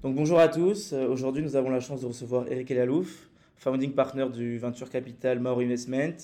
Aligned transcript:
Donc 0.00 0.14
bonjour 0.14 0.38
à 0.38 0.46
tous. 0.46 0.92
Euh, 0.92 1.08
aujourd'hui, 1.08 1.42
nous 1.42 1.56
avons 1.56 1.70
la 1.70 1.80
chance 1.80 2.02
de 2.02 2.06
recevoir 2.06 2.46
Eric 2.48 2.70
Elalouf, 2.70 3.28
founding 3.56 3.90
partner 3.90 4.28
du 4.32 4.56
Venture 4.56 4.88
Capital 4.90 5.40
Maur 5.40 5.58
Investment, 5.58 6.14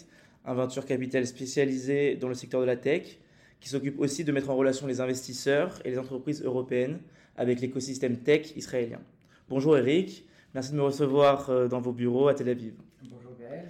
un 0.45 0.55
venture 0.55 0.87
capital 0.87 1.27
spécialisé 1.27 2.15
dans 2.15 2.29
le 2.29 2.35
secteur 2.35 2.61
de 2.61 2.67
la 2.67 2.77
tech, 2.77 3.19
qui 3.59 3.69
s'occupe 3.69 3.99
aussi 3.99 4.23
de 4.23 4.31
mettre 4.31 4.51
en 4.51 4.55
relation 4.55 4.87
les 4.87 5.01
investisseurs 5.01 5.81
et 5.85 5.91
les 5.91 5.99
entreprises 5.99 6.45
européennes 6.45 7.01
avec 7.37 7.61
l'écosystème 7.61 8.19
tech 8.19 8.55
israélien. 8.55 9.01
Bonjour 9.49 9.77
Eric, 9.77 10.25
merci 10.55 10.71
de 10.71 10.77
me 10.77 10.83
recevoir 10.83 11.51
euh, 11.51 11.67
dans 11.67 11.81
vos 11.81 11.93
bureaux 11.93 12.29
à 12.29 12.35
Tel 12.35 12.51
Aviv. 12.51 12.75
Bonjour 13.11 13.33
Gaël. 13.41 13.65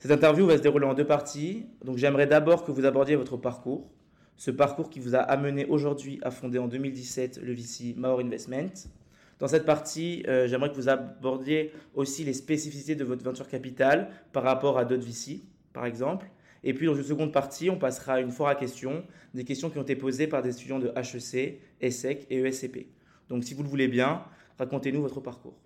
Cette 0.00 0.10
interview 0.10 0.44
va 0.46 0.56
se 0.56 0.62
dérouler 0.62 0.86
en 0.86 0.94
deux 0.94 1.06
parties. 1.06 1.66
Donc 1.84 1.98
j'aimerais 1.98 2.26
d'abord 2.26 2.64
que 2.64 2.72
vous 2.72 2.84
abordiez 2.84 3.14
votre 3.14 3.36
parcours, 3.36 3.88
ce 4.36 4.50
parcours 4.50 4.90
qui 4.90 4.98
vous 4.98 5.14
a 5.14 5.20
amené 5.20 5.66
aujourd'hui 5.66 6.18
à 6.22 6.32
fonder 6.32 6.58
en 6.58 6.66
2017 6.66 7.38
le 7.40 7.52
VC 7.52 7.94
Maor 7.96 8.18
Investment. 8.18 8.72
Dans 9.38 9.48
cette 9.48 9.66
partie, 9.66 10.24
euh, 10.28 10.48
j'aimerais 10.48 10.70
que 10.70 10.74
vous 10.74 10.88
abordiez 10.88 11.72
aussi 11.94 12.24
les 12.24 12.32
spécificités 12.32 12.94
de 12.94 13.04
votre 13.04 13.22
venture 13.22 13.48
capital 13.48 14.08
par 14.32 14.42
rapport 14.42 14.78
à 14.78 14.84
d'autres 14.84 15.04
VC, 15.04 15.42
par 15.74 15.84
exemple. 15.84 16.26
Et 16.64 16.72
puis, 16.72 16.86
dans 16.86 16.94
une 16.94 17.04
seconde 17.04 17.32
partie, 17.32 17.68
on 17.68 17.78
passera 17.78 18.14
à 18.14 18.20
une 18.20 18.30
foire 18.30 18.48
à 18.48 18.54
questions, 18.54 19.04
des 19.34 19.44
questions 19.44 19.68
qui 19.68 19.78
ont 19.78 19.82
été 19.82 19.94
posées 19.94 20.26
par 20.26 20.42
des 20.42 20.50
étudiants 20.50 20.78
de 20.78 20.88
HEC, 20.96 21.60
ESSEC 21.82 22.26
et 22.30 22.38
ESCP. 22.38 22.86
Donc, 23.28 23.44
si 23.44 23.52
vous 23.52 23.62
le 23.62 23.68
voulez 23.68 23.88
bien, 23.88 24.22
racontez-nous 24.58 25.02
votre 25.02 25.20
parcours. 25.20 25.58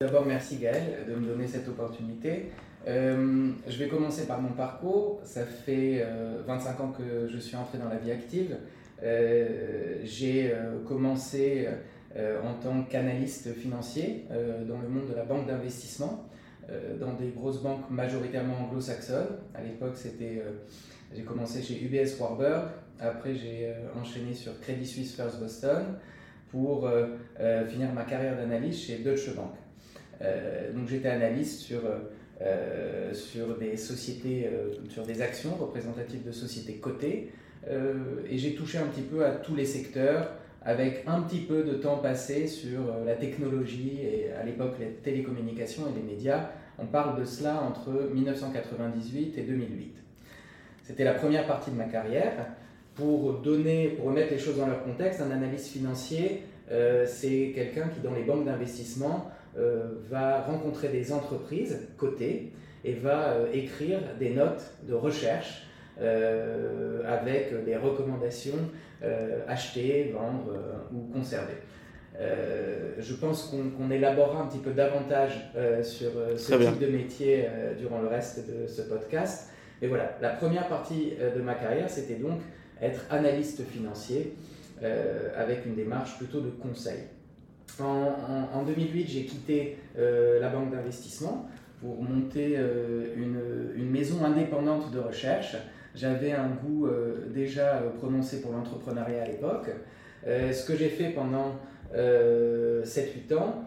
D'abord, 0.00 0.24
merci 0.24 0.56
Gaël 0.58 1.04
de 1.08 1.14
me 1.14 1.26
donner 1.26 1.48
cette 1.48 1.66
opportunité. 1.68 2.50
Euh, 2.86 3.50
je 3.66 3.78
vais 3.78 3.88
commencer 3.88 4.26
par 4.26 4.40
mon 4.40 4.52
parcours. 4.52 5.20
Ça 5.24 5.44
fait 5.44 6.06
25 6.46 6.78
euh, 6.78 6.82
ans 6.82 6.92
que 6.92 7.26
je 7.28 7.38
suis 7.38 7.56
entré 7.56 7.78
dans 7.78 7.88
la 7.88 7.96
vie 7.96 8.12
active. 8.12 8.56
J'ai 10.04 10.54
commencé 10.86 11.66
en 12.42 12.54
tant 12.54 12.82
qu'analyste 12.84 13.52
financier 13.54 14.24
euh, 14.30 14.64
dans 14.64 14.80
le 14.80 14.88
monde 14.88 15.08
de 15.10 15.14
la 15.14 15.24
banque 15.24 15.46
d'investissement, 15.46 16.28
euh, 16.70 16.96
dans 16.98 17.12
des 17.14 17.28
grosses 17.28 17.62
banques 17.62 17.90
majoritairement 17.90 18.56
anglo-saxonnes. 18.64 19.36
À 19.54 19.62
l'époque, 19.62 19.96
c'était, 19.96 20.42
j'ai 21.14 21.22
commencé 21.22 21.62
chez 21.62 21.82
UBS 21.82 22.18
Warburg, 22.18 22.68
après 23.00 23.34
j'ai 23.34 23.72
enchaîné 24.00 24.32
sur 24.34 24.58
Credit 24.60 24.86
Suisse 24.86 25.14
First 25.14 25.38
Boston 25.38 25.84
pour 26.50 26.88
finir 27.68 27.92
ma 27.92 28.04
carrière 28.04 28.36
d'analyste 28.36 28.86
chez 28.86 28.98
Deutsche 28.98 29.34
Bank. 29.34 29.52
donc 30.74 30.88
j'étais 30.88 31.08
analyste 31.08 31.60
sur 31.60 31.82
sur 33.12 33.58
des 33.58 33.76
sociétés, 33.76 34.48
sur 34.88 35.04
des 35.04 35.20
actions 35.20 35.54
représentatives 35.56 36.24
de 36.24 36.32
sociétés 36.32 36.76
cotées, 36.76 37.32
et 37.68 38.38
j'ai 38.38 38.54
touché 38.54 38.78
un 38.78 38.86
petit 38.86 39.02
peu 39.02 39.24
à 39.26 39.32
tous 39.32 39.54
les 39.54 39.66
secteurs, 39.66 40.30
avec 40.66 41.04
un 41.06 41.22
petit 41.22 41.38
peu 41.38 41.62
de 41.62 41.74
temps 41.74 41.98
passé 41.98 42.48
sur 42.48 42.80
euh, 42.80 43.04
la 43.06 43.14
technologie 43.14 44.00
et 44.02 44.32
à 44.32 44.42
l'époque 44.42 44.74
les 44.80 44.88
télécommunications 44.88 45.84
et 45.88 45.96
les 45.96 46.02
médias. 46.02 46.50
On 46.78 46.86
parle 46.86 47.18
de 47.20 47.24
cela 47.24 47.62
entre 47.62 48.10
1998 48.12 49.38
et 49.38 49.42
2008. 49.42 49.94
C'était 50.82 51.04
la 51.04 51.14
première 51.14 51.46
partie 51.46 51.70
de 51.70 51.76
ma 51.76 51.84
carrière. 51.84 52.32
Pour 52.96 53.34
donner, 53.34 53.90
pour 53.90 54.06
remettre 54.06 54.32
les 54.32 54.38
choses 54.38 54.56
dans 54.56 54.66
leur 54.66 54.82
contexte, 54.82 55.20
un 55.20 55.30
analyste 55.30 55.68
financier, 55.68 56.42
euh, 56.72 57.06
c'est 57.06 57.52
quelqu'un 57.54 57.88
qui, 57.88 58.00
dans 58.00 58.14
les 58.14 58.24
banques 58.24 58.44
d'investissement, 58.44 59.30
euh, 59.56 59.92
va 60.10 60.42
rencontrer 60.42 60.88
des 60.88 61.12
entreprises 61.12 61.88
cotées 61.96 62.52
et 62.84 62.94
va 62.94 63.36
écrire 63.52 64.00
des 64.18 64.30
notes 64.30 64.62
de 64.88 64.94
recherche 64.94 65.66
avec 65.98 67.64
des 67.64 67.76
recommandations 67.76 68.58
euh, 69.02 69.40
acheter, 69.46 70.10
vendre 70.14 70.54
euh, 70.54 70.94
ou 70.94 71.12
conserver. 71.12 71.52
Euh, 72.18 72.94
je 72.98 73.12
pense 73.12 73.54
qu'on 73.76 73.90
élaborera 73.90 74.40
un 74.40 74.46
petit 74.46 74.60
peu 74.60 74.70
davantage 74.70 75.52
sur 75.82 76.10
ce 76.34 76.54
type 76.54 76.78
de 76.80 76.86
métier 76.86 77.46
durant 77.78 78.00
le 78.00 78.08
reste 78.08 78.48
de 78.48 78.66
ce 78.66 78.80
podcast. 78.82 79.50
Mais 79.82 79.88
voilà, 79.88 80.16
la 80.22 80.30
première 80.30 80.66
partie 80.68 81.12
de 81.36 81.42
ma 81.42 81.54
carrière, 81.54 81.90
c'était 81.90 82.14
donc 82.14 82.40
être 82.80 83.04
analyste 83.10 83.62
financier 83.66 84.34
avec 85.36 85.66
une 85.66 85.74
démarche 85.74 86.16
plutôt 86.16 86.40
de 86.40 86.48
conseil. 86.48 87.00
En, 87.78 88.62
2008, 88.62 89.06
j'ai 89.06 89.24
quitté 89.26 89.76
la 89.98 90.48
banque 90.48 90.70
d'investissement 90.70 91.46
pour 91.82 92.02
monter 92.02 92.56
une, 93.14 93.38
une, 93.76 93.90
maison 93.90 94.24
indépendante 94.24 94.90
de 94.90 95.00
recherche 95.00 95.54
j'avais 95.96 96.32
un 96.32 96.48
goût 96.48 96.86
euh, 96.86 97.26
déjà 97.34 97.76
euh, 97.76 97.90
prononcé 97.98 98.40
pour 98.40 98.52
l'entrepreneuriat 98.52 99.22
à 99.22 99.26
l'époque. 99.26 99.70
Euh, 100.26 100.52
ce 100.52 100.66
que 100.66 100.76
j'ai 100.76 100.88
fait 100.88 101.10
pendant 101.10 101.56
7-8 101.94 103.34
ans. 103.34 103.64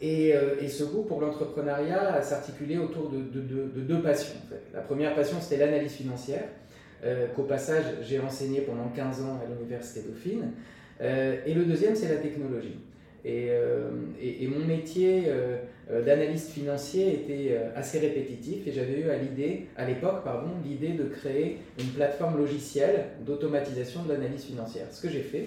Et, 0.00 0.34
ce 0.68 0.84
goût 0.84 1.02
pour 1.02 1.20
l'entrepreneuriat 1.20 2.20
s'articulait 2.22 2.78
autour 2.78 3.10
de, 3.10 3.18
de, 3.18 3.80
deux 3.80 4.02
passions. 4.02 4.38
La 4.74 4.80
première 4.80 5.14
passion, 5.14 5.38
c'était 5.40 5.64
l'analyse 5.64 5.92
financière, 5.92 6.44
qu'au 7.36 7.42
passage, 7.42 7.84
j'ai 8.02 8.18
enseigné 8.20 8.62
pendant 8.62 8.88
15 8.88 9.22
ans 9.22 9.38
à 9.42 9.48
l'Université 9.48 10.08
Dauphine. 10.08 10.52
et 11.00 11.52
le 11.52 11.64
deuxième, 11.64 11.94
c'est 11.94 12.08
la 12.08 12.16
technologie. 12.16 12.78
Et, 13.24 14.48
mon 14.48 14.64
métier 14.64 15.24
euh, 15.26 15.58
d'analyste 15.90 16.50
financier 16.50 17.14
était 17.14 17.52
euh, 17.52 17.70
assez 17.74 17.98
répétitif 17.98 18.66
et 18.66 18.72
j'avais 18.72 19.00
eu 19.00 19.10
à 19.10 19.16
l'idée, 19.16 19.66
à 19.76 19.86
l'époque, 19.86 20.22
pardon, 20.22 20.50
l'idée 20.64 20.92
de 20.92 21.04
créer 21.04 21.58
une 21.78 21.88
plateforme 21.88 22.36
logicielle 22.36 23.06
d'automatisation 23.24 24.02
de 24.02 24.12
l'analyse 24.12 24.44
financière. 24.44 24.86
Ce 24.90 25.00
que 25.00 25.08
j'ai 25.08 25.22
fait, 25.22 25.46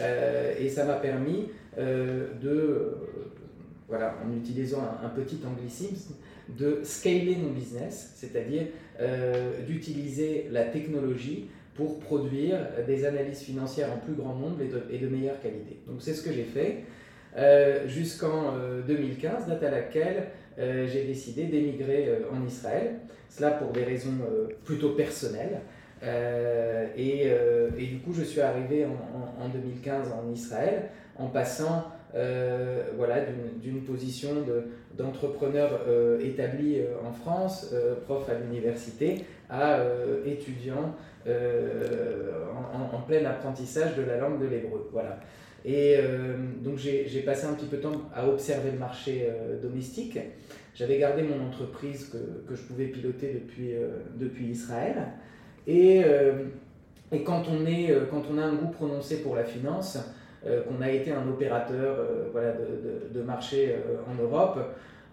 euh, 0.00 0.54
et 0.60 0.68
ça 0.68 0.84
m'a 0.84 0.94
permis 0.94 1.48
de, 1.78 2.98
voilà, 3.88 4.14
en 4.22 4.36
utilisant 4.36 4.82
un, 5.02 5.08
petit 5.08 5.38
anglicisme, 5.46 6.16
de 6.50 6.80
scaler 6.82 7.36
mon 7.36 7.50
business, 7.52 8.12
c'est-à-dire 8.14 8.64
d'utiliser 9.66 10.48
la 10.50 10.64
technologie 10.64 11.48
pour 11.74 11.98
produire 11.98 12.58
des 12.86 13.06
analyses 13.06 13.40
financières 13.40 13.90
en 13.90 13.96
plus 13.96 14.12
grand 14.12 14.34
nombre 14.34 14.58
et 14.90 14.98
de 14.98 15.08
meilleure 15.08 15.40
qualité. 15.40 15.78
Donc 15.86 16.02
c'est 16.02 16.12
ce 16.12 16.20
que 16.20 16.30
j'ai 16.30 16.44
fait. 16.44 16.84
Euh, 17.36 17.88
jusqu'en 17.88 18.52
2015, 18.86 19.44
euh, 19.46 19.48
date 19.48 19.62
à 19.62 19.70
laquelle 19.70 20.28
euh, 20.58 20.86
j'ai 20.86 21.04
décidé 21.04 21.44
d'émigrer 21.44 22.10
en 22.30 22.46
Israël. 22.46 22.96
Cela 23.28 23.52
pour 23.52 23.70
des 23.70 23.84
raisons 23.84 24.18
plutôt 24.64 24.90
personnelles. 24.90 25.62
Et, 26.96 27.30
du 27.78 27.98
coup, 28.00 28.12
je 28.12 28.22
suis 28.24 28.42
arrivé 28.42 28.84
en, 28.84 29.44
en, 29.44 29.48
2015 29.48 30.08
en 30.12 30.30
Israël 30.30 30.90
en 31.16 31.28
passant 31.28 31.84
voilà, 32.12 33.20
d'une 33.62 33.80
position 33.84 34.28
d'entrepreneur 34.98 35.80
établi 36.20 36.82
en 37.02 37.12
France, 37.12 37.74
prof 38.04 38.28
à 38.28 38.34
l'université, 38.34 39.24
à 39.48 39.78
étudiant 40.26 40.94
en, 41.26 42.96
en, 42.96 43.00
plein 43.00 43.24
apprentissage 43.24 43.96
de 43.96 44.02
la 44.02 44.18
langue 44.18 44.42
de 44.42 44.46
l'hébreu. 44.46 44.90
Voilà. 44.92 45.20
Et 45.64 45.96
euh, 45.96 46.34
donc 46.60 46.78
j'ai 46.78 47.22
passé 47.24 47.46
un 47.46 47.54
petit 47.54 47.66
peu 47.66 47.76
de 47.76 47.82
temps 47.82 48.10
à 48.14 48.26
observer 48.26 48.72
le 48.72 48.78
marché 48.78 49.28
euh, 49.28 49.60
domestique. 49.60 50.18
J'avais 50.74 50.98
gardé 50.98 51.22
mon 51.22 51.46
entreprise 51.46 52.06
que, 52.06 52.48
que, 52.48 52.56
je 52.56 52.62
pouvais 52.62 52.86
piloter 52.86 53.34
depuis, 53.34 53.74
euh, 53.74 53.98
depuis 54.16 54.46
Israël. 54.46 54.96
Et, 55.66 56.02
et 57.12 57.22
quand, 57.22 57.44
on 57.48 57.66
est, 57.66 57.94
quand 58.10 58.24
on 58.32 58.36
a 58.36 58.42
un 58.42 58.54
goût 58.54 58.70
prononcé 58.70 59.22
pour 59.22 59.36
la 59.36 59.44
finance, 59.44 59.96
qu'on 60.42 60.82
a 60.82 60.90
été 60.90 61.12
un 61.12 61.28
opérateur 61.28 62.04
voilà, 62.32 62.50
de, 62.54 63.16
de, 63.16 63.22
marché 63.22 63.76
en 64.10 64.20
Europe, 64.20 64.58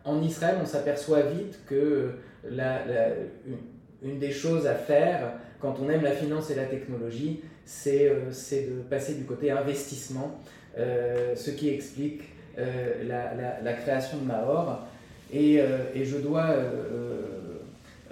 en 0.06 0.20
Israël, 0.24 0.58
on 0.60 0.66
s'aperçoit 0.66 1.22
vite 1.22 1.60
que 1.68 2.14
la, 2.50 2.80
une, 4.02 4.18
des 4.18 4.32
choses 4.32 4.66
à 4.66 4.74
faire 4.74 5.34
quand 5.60 5.76
on 5.80 5.88
aime 5.88 6.02
la 6.02 6.14
finance 6.14 6.50
et 6.50 6.56
la 6.56 6.66
technologie, 6.66 7.42
c'est 7.70 8.68
de 8.68 8.82
passer 8.90 9.14
du 9.14 9.26
côté 9.26 9.52
investissement, 9.52 10.40
euh, 10.78 11.36
ce 11.36 11.52
qui 11.52 11.70
explique 11.70 12.24
euh, 12.58 13.04
la, 13.64 13.74
création 13.74 14.18
de 14.18 14.26
Mahor. 14.26 14.88
Et, 15.32 15.62
je 15.96 16.18
dois 16.18 16.56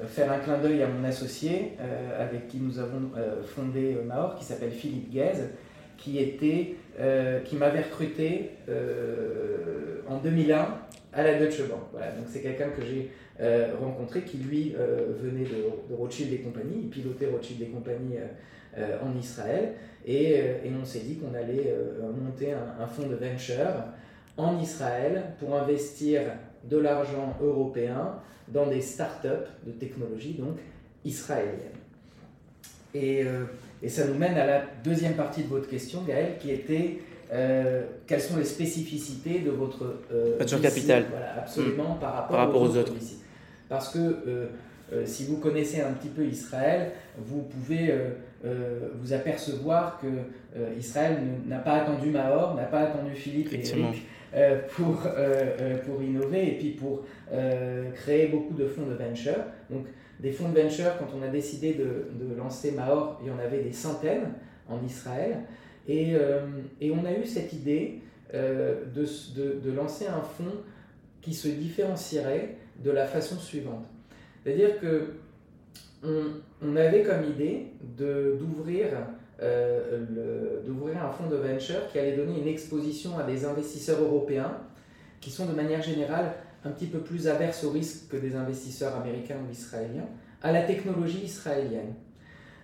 faire 0.05 0.31
un 0.31 0.37
clin 0.37 0.59
d'œil 0.59 0.83
à 0.83 0.87
mon 0.87 1.03
associé 1.03 1.71
avec 2.19 2.47
qui 2.47 2.57
nous 2.57 2.77
avons 2.77 3.11
fondé 3.55 3.97
Mahor, 4.05 4.35
qui 4.35 4.45
s'appelle 4.45 4.71
Philippe 4.71 5.11
Guez, 5.11 5.49
qui, 5.97 6.19
était, 6.19 6.75
qui 7.45 7.55
m'avait 7.55 7.81
recruté 7.81 8.51
en 10.07 10.17
2001 10.17 10.67
à 11.13 11.23
la 11.23 11.39
Deutsche 11.39 11.67
Bank. 11.67 11.81
Voilà, 11.91 12.11
donc 12.11 12.25
c'est 12.29 12.41
quelqu'un 12.41 12.69
que 12.69 12.83
j'ai 12.85 13.09
rencontré 13.81 14.21
qui 14.21 14.37
lui 14.37 14.75
venait 15.23 15.45
de, 15.45 15.89
de, 15.89 15.95
Rothschild 15.95 16.31
et 16.31 16.37
compagnie, 16.37 16.81
il 16.83 16.89
pilotait 16.89 17.25
Rothschild 17.25 17.63
et 17.63 17.67
compagnie 17.67 18.17
euh, 18.77 18.97
en 19.03 19.17
Israël. 19.17 19.73
Et, 20.05 20.39
euh, 20.39 20.65
et 20.65 20.71
on 20.79 20.85
s'est 20.85 20.99
dit 20.99 21.17
qu'on 21.17 21.33
allait 21.33 21.67
euh, 21.67 22.11
monter 22.11 22.53
un, 22.53 22.87
fonds 22.87 23.07
de 23.07 23.15
venture 23.15 23.83
en 24.37 24.59
Israël 24.59 25.23
pour 25.39 25.55
investir 25.55 26.21
de 26.63 26.77
l'argent 26.77 27.35
européen 27.41 28.15
dans 28.47 28.67
des 28.67 28.81
startups 28.81 29.49
de 29.65 29.71
technologie 29.71 30.33
donc 30.33 30.57
israéliennes. 31.03 31.57
Et, 32.93 33.25
et, 33.83 33.89
ça 33.89 34.07
nous 34.07 34.13
mène 34.13 34.37
à 34.37 34.45
la 34.45 34.61
deuxième 34.83 35.13
partie 35.13 35.43
de 35.43 35.47
votre 35.47 35.69
question, 35.69 36.03
Gaël, 36.03 36.37
qui 36.39 36.51
était 36.51 36.99
quelles 38.07 38.21
sont 38.21 38.37
les 38.37 38.45
spécificités 38.45 39.39
de 39.39 39.51
votre 39.51 40.01
venture 40.39 40.61
capital. 40.61 41.05
Voilà, 41.09 41.39
absolument 41.39 41.95
Mm. 41.95 41.99
par 41.99 42.13
rapport, 42.13 42.37
Par 42.37 42.45
rapport 42.47 42.61
aux 42.61 42.77
autres 42.77 42.91
autres. 42.91 42.93
Parce 43.69 43.89
que 43.89 44.49
euh, 44.93 45.05
si 45.05 45.25
vous 45.25 45.37
connaissez 45.37 45.81
un 45.81 45.91
petit 45.91 46.07
peu 46.07 46.25
Israël, 46.25 46.91
vous 47.17 47.41
pouvez 47.41 47.93
euh, 48.45 48.89
vous 48.99 49.13
apercevoir 49.13 49.99
que 49.99 50.07
euh, 50.07 50.73
Israël 50.77 51.17
n'a 51.47 51.59
pas 51.59 51.73
attendu 51.81 52.09
Mahor, 52.11 52.55
n'a 52.55 52.63
pas 52.65 52.81
attendu 52.81 53.13
Philippe 53.15 53.49
et. 53.53 53.57
Eric 53.87 54.01
euh, 54.35 54.59
pour, 54.75 55.01
pour 55.85 56.03
innover 56.03 56.47
et 56.49 56.57
puis 56.57 56.71
pour 56.71 57.03
créer 57.95 58.27
beaucoup 58.27 58.53
de 58.53 58.65
fonds 58.67 58.85
de 58.85 58.93
venture. 58.93 59.37
Donc 59.69 59.85
des 60.19 60.31
fonds 60.31 60.49
de 60.49 60.59
venture, 60.59 60.91
quand 60.99 61.07
on 61.17 61.21
a 61.23 61.27
décidé 61.29 61.73
de, 61.73 62.07
de 62.23 62.35
lancer 62.35 62.71
Mahor, 62.71 63.19
il 63.23 63.29
y 63.29 63.31
en 63.31 63.39
avait 63.39 63.61
des 63.63 63.71
centaines 63.71 64.33
en 64.69 64.83
Israël. 64.85 65.37
Et, 65.87 66.13
et 66.81 66.91
on 66.91 67.05
a 67.05 67.13
eu 67.13 67.25
cette 67.25 67.53
idée 67.53 68.01
de, 68.33 69.05
de- 69.35 69.59
de 69.63 69.71
lancer 69.71 70.05
un 70.07 70.21
fonds 70.21 70.57
qui 71.21 71.33
se 71.33 71.47
différencierait 71.47 72.55
de 72.83 72.91
la 72.91 73.05
façon 73.05 73.37
suivante. 73.37 73.85
C'est-à-dire 74.43 74.79
que 74.81 75.13
on, 76.03 76.75
avait 76.75 77.03
comme 77.03 77.23
idée 77.23 77.67
euh, 78.01 78.37
d'ouvrir 78.39 78.87
un 81.03 81.11
fonds 81.11 81.29
de 81.29 81.35
venture 81.35 81.87
qui 81.91 81.99
allait 81.99 82.15
donner 82.15 82.39
une 82.39 82.47
exposition 82.47 83.17
à 83.17 83.23
des 83.23 83.45
investisseurs 83.45 84.01
européens 84.01 84.57
qui 85.19 85.31
sont 85.31 85.45
de 85.45 85.53
manière 85.53 85.81
générale 85.81 86.33
un 86.63 86.69
petit 86.69 86.87
peu 86.87 86.99
plus 86.99 87.27
averses 87.27 87.63
au 87.63 87.71
risque 87.71 88.09
que 88.09 88.17
des 88.17 88.35
investisseurs 88.35 88.95
américains 88.95 89.37
ou 89.47 89.51
israéliens, 89.51 90.07
à 90.41 90.51
la 90.51 90.63
technologie 90.63 91.23
israélienne. 91.23 91.93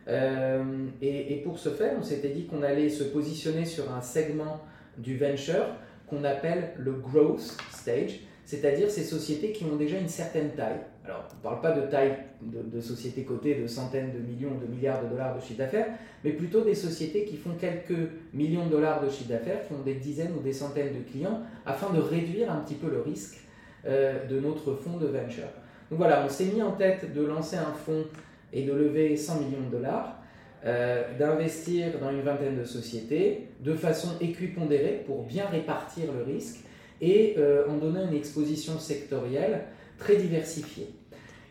Euh, 0.07 0.87
et 1.01 1.41
pour 1.43 1.57
ce 1.57 1.69
faire, 1.69 1.93
on 1.97 2.03
s'était 2.03 2.29
dit 2.29 2.45
qu'on 2.45 2.61
allait 2.61 2.89
se 2.89 3.03
positionner 3.05 3.65
sur 3.65 3.91
un 3.91 4.01
segment 4.01 4.61
du 4.97 5.17
venture 5.17 5.65
qu'on 6.07 6.23
appelle 6.23 6.73
le 6.77 6.93
growth 6.93 7.55
stage, 7.71 8.19
c'est-à-dire 8.45 8.91
ces 8.91 9.03
sociétés 9.03 9.51
qui 9.51 9.63
ont 9.63 9.75
déjà 9.75 9.97
une 9.97 10.09
certaine 10.09 10.51
taille. 10.51 10.81
Alors, 11.05 11.25
on 11.31 11.37
ne 11.37 11.41
parle 11.41 11.61
pas 11.61 11.71
de 11.71 11.87
taille 11.87 12.15
de, 12.41 12.79
sociétés 12.79 13.23
cotées 13.23 13.55
de 13.55 13.67
centaines 13.67 14.13
de 14.13 14.19
millions, 14.19 14.57
de 14.57 14.73
milliards 14.73 15.03
de 15.03 15.09
dollars 15.09 15.35
de 15.35 15.41
chiffre 15.41 15.57
d'affaires, 15.59 15.87
mais 16.23 16.31
plutôt 16.31 16.61
des 16.61 16.75
sociétés 16.75 17.25
qui 17.25 17.35
font 17.35 17.55
quelques 17.59 18.09
millions 18.33 18.65
de 18.65 18.71
dollars 18.71 19.03
de 19.03 19.09
chiffre 19.09 19.29
d'affaires, 19.29 19.67
qui 19.67 19.73
ont 19.73 19.81
des 19.81 19.95
dizaines 19.95 20.31
ou 20.37 20.41
des 20.41 20.53
centaines 20.53 20.93
de 20.93 21.11
clients, 21.11 21.41
afin 21.65 21.91
de 21.91 21.99
réduire 21.99 22.51
un 22.51 22.59
petit 22.61 22.75
peu 22.75 22.89
le 22.89 23.01
risque 23.01 23.41
euh, 23.85 24.25
de 24.27 24.39
notre 24.39 24.75
fonds 24.75 24.97
de 24.97 25.07
venture. 25.07 25.49
Donc 25.89 25.99
voilà, 25.99 26.23
on 26.25 26.29
s'est 26.29 26.45
mis 26.45 26.61
en 26.61 26.71
tête 26.71 27.13
de 27.13 27.21
lancer 27.21 27.57
un 27.57 27.73
fonds 27.73 28.05
et 28.53 28.63
de 28.63 28.71
lever 28.71 29.17
100 29.17 29.41
millions 29.41 29.67
de 29.69 29.75
dollars, 29.75 30.23
euh, 30.65 31.03
d'investir 31.19 31.99
dans 31.99 32.11
une 32.11 32.21
vingtaine 32.21 32.57
de 32.57 32.63
sociétés 32.63 33.49
de 33.59 33.73
façon 33.73 34.09
équipondérée 34.21 35.03
pour 35.05 35.23
bien 35.23 35.47
répartir 35.47 36.05
le 36.13 36.23
risque 36.23 36.63
et 37.01 37.35
euh, 37.37 37.67
en 37.67 37.75
donnant 37.75 38.07
une 38.07 38.15
exposition 38.15 38.79
sectorielle 38.79 39.65
très 39.97 40.15
diversifiée. 40.15 40.89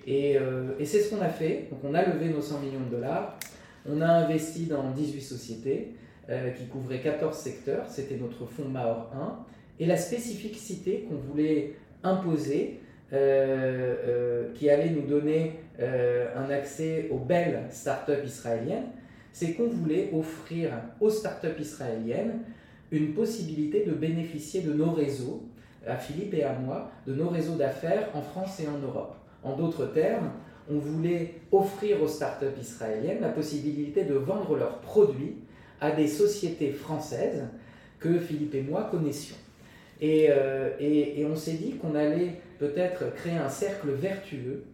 Et, 0.06 0.36
euh, 0.36 0.72
et 0.78 0.84
c'est 0.84 1.00
ce 1.00 1.10
qu'on 1.10 1.22
a 1.22 1.28
fait. 1.28 1.68
Donc 1.70 1.80
on 1.84 1.94
a 1.94 2.04
levé 2.04 2.28
nos 2.28 2.42
100 2.42 2.60
millions 2.60 2.80
de 2.80 2.96
dollars, 2.96 3.38
on 3.88 4.00
a 4.00 4.06
investi 4.06 4.66
dans 4.66 4.90
18 4.90 5.20
sociétés 5.20 5.94
euh, 6.30 6.50
qui 6.50 6.66
couvraient 6.66 7.00
14 7.00 7.36
secteurs, 7.36 7.88
c'était 7.88 8.16
notre 8.16 8.46
fonds 8.46 8.68
Mahor 8.68 9.10
1. 9.14 9.46
Et 9.80 9.86
la 9.86 9.96
spécificité 9.96 11.06
qu'on 11.08 11.16
voulait 11.16 11.74
imposer, 12.02 12.80
euh, 13.12 14.52
qui 14.54 14.70
allait 14.70 14.90
nous 14.90 15.02
donner 15.02 15.60
un 15.80 16.50
accès 16.50 17.08
aux 17.10 17.18
belles 17.18 17.64
startups 17.70 18.24
israéliennes, 18.24 18.90
c'est 19.32 19.54
qu'on 19.54 19.66
voulait 19.66 20.10
offrir 20.12 20.70
aux 21.00 21.10
startups 21.10 21.58
israéliennes 21.58 22.40
une 22.92 23.14
possibilité 23.14 23.84
de 23.84 23.92
bénéficier 23.92 24.60
de 24.60 24.72
nos 24.72 24.92
réseaux, 24.92 25.42
à 25.87 25.96
Philippe 25.96 26.34
et 26.34 26.44
à 26.44 26.52
moi, 26.52 26.90
de 27.06 27.14
nos 27.14 27.29
réseaux 27.29 27.56
d'affaires 27.56 28.08
en 28.14 28.23
France 28.23 28.61
et 28.61 28.69
en 28.69 28.79
Europe. 28.79 29.14
En 29.43 29.56
d'autres 29.56 29.87
termes, 29.87 30.31
on 30.70 30.79
voulait 30.79 31.34
offrir 31.50 32.02
aux 32.02 32.08
startups 32.08 32.61
israéliennes 32.61 33.20
la 33.20 33.31
possibilité 33.31 34.05
de 34.05 34.14
vendre 34.14 34.56
leurs 34.56 34.79
produits 34.79 35.37
à 35.81 35.90
des 35.90 36.06
sociétés 36.06 36.73
françaises 36.73 37.43
que 37.99 38.19
Philippe 38.19 38.55
et 38.55 38.62
moi 38.62 38.88
connaissions. 38.90 39.37
Et, 40.00 40.26
euh, 40.31 40.70
on 41.31 41.37
s'est 41.37 41.52
dit 41.52 41.75
qu'on 41.75 41.94
allait 41.94 42.40
peut-être 42.58 43.14
créer 43.14 43.37
un 43.37 43.49
cercle 43.49 43.90
vertueux 43.90 44.64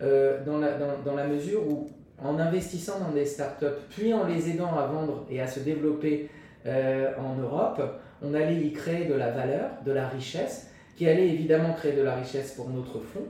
euh, 0.00 0.44
dans, 0.44 0.58
la, 0.58 0.76
dans, 0.78 0.98
dans 1.04 1.14
la 1.14 1.26
mesure 1.26 1.66
où, 1.68 1.88
en 2.18 2.38
investissant 2.38 3.00
dans 3.00 3.12
des 3.12 3.24
startups, 3.24 3.66
puis 3.90 4.12
en 4.14 4.26
les 4.26 4.50
aidant 4.50 4.76
à 4.76 4.86
vendre 4.86 5.26
et 5.30 5.40
à 5.40 5.46
se 5.46 5.60
développer 5.60 6.28
euh, 6.66 7.10
en 7.18 7.40
Europe, 7.40 7.82
on 8.22 8.34
allait 8.34 8.60
y 8.60 8.72
créer 8.72 9.06
de 9.06 9.14
la 9.14 9.30
valeur, 9.30 9.70
de 9.84 9.92
la 9.92 10.08
richesse, 10.08 10.68
qui 10.96 11.08
allait 11.08 11.28
évidemment 11.28 11.72
créer 11.74 11.92
de 11.92 12.02
la 12.02 12.14
richesse 12.14 12.52
pour 12.52 12.68
notre 12.68 13.00
fonds, 13.00 13.26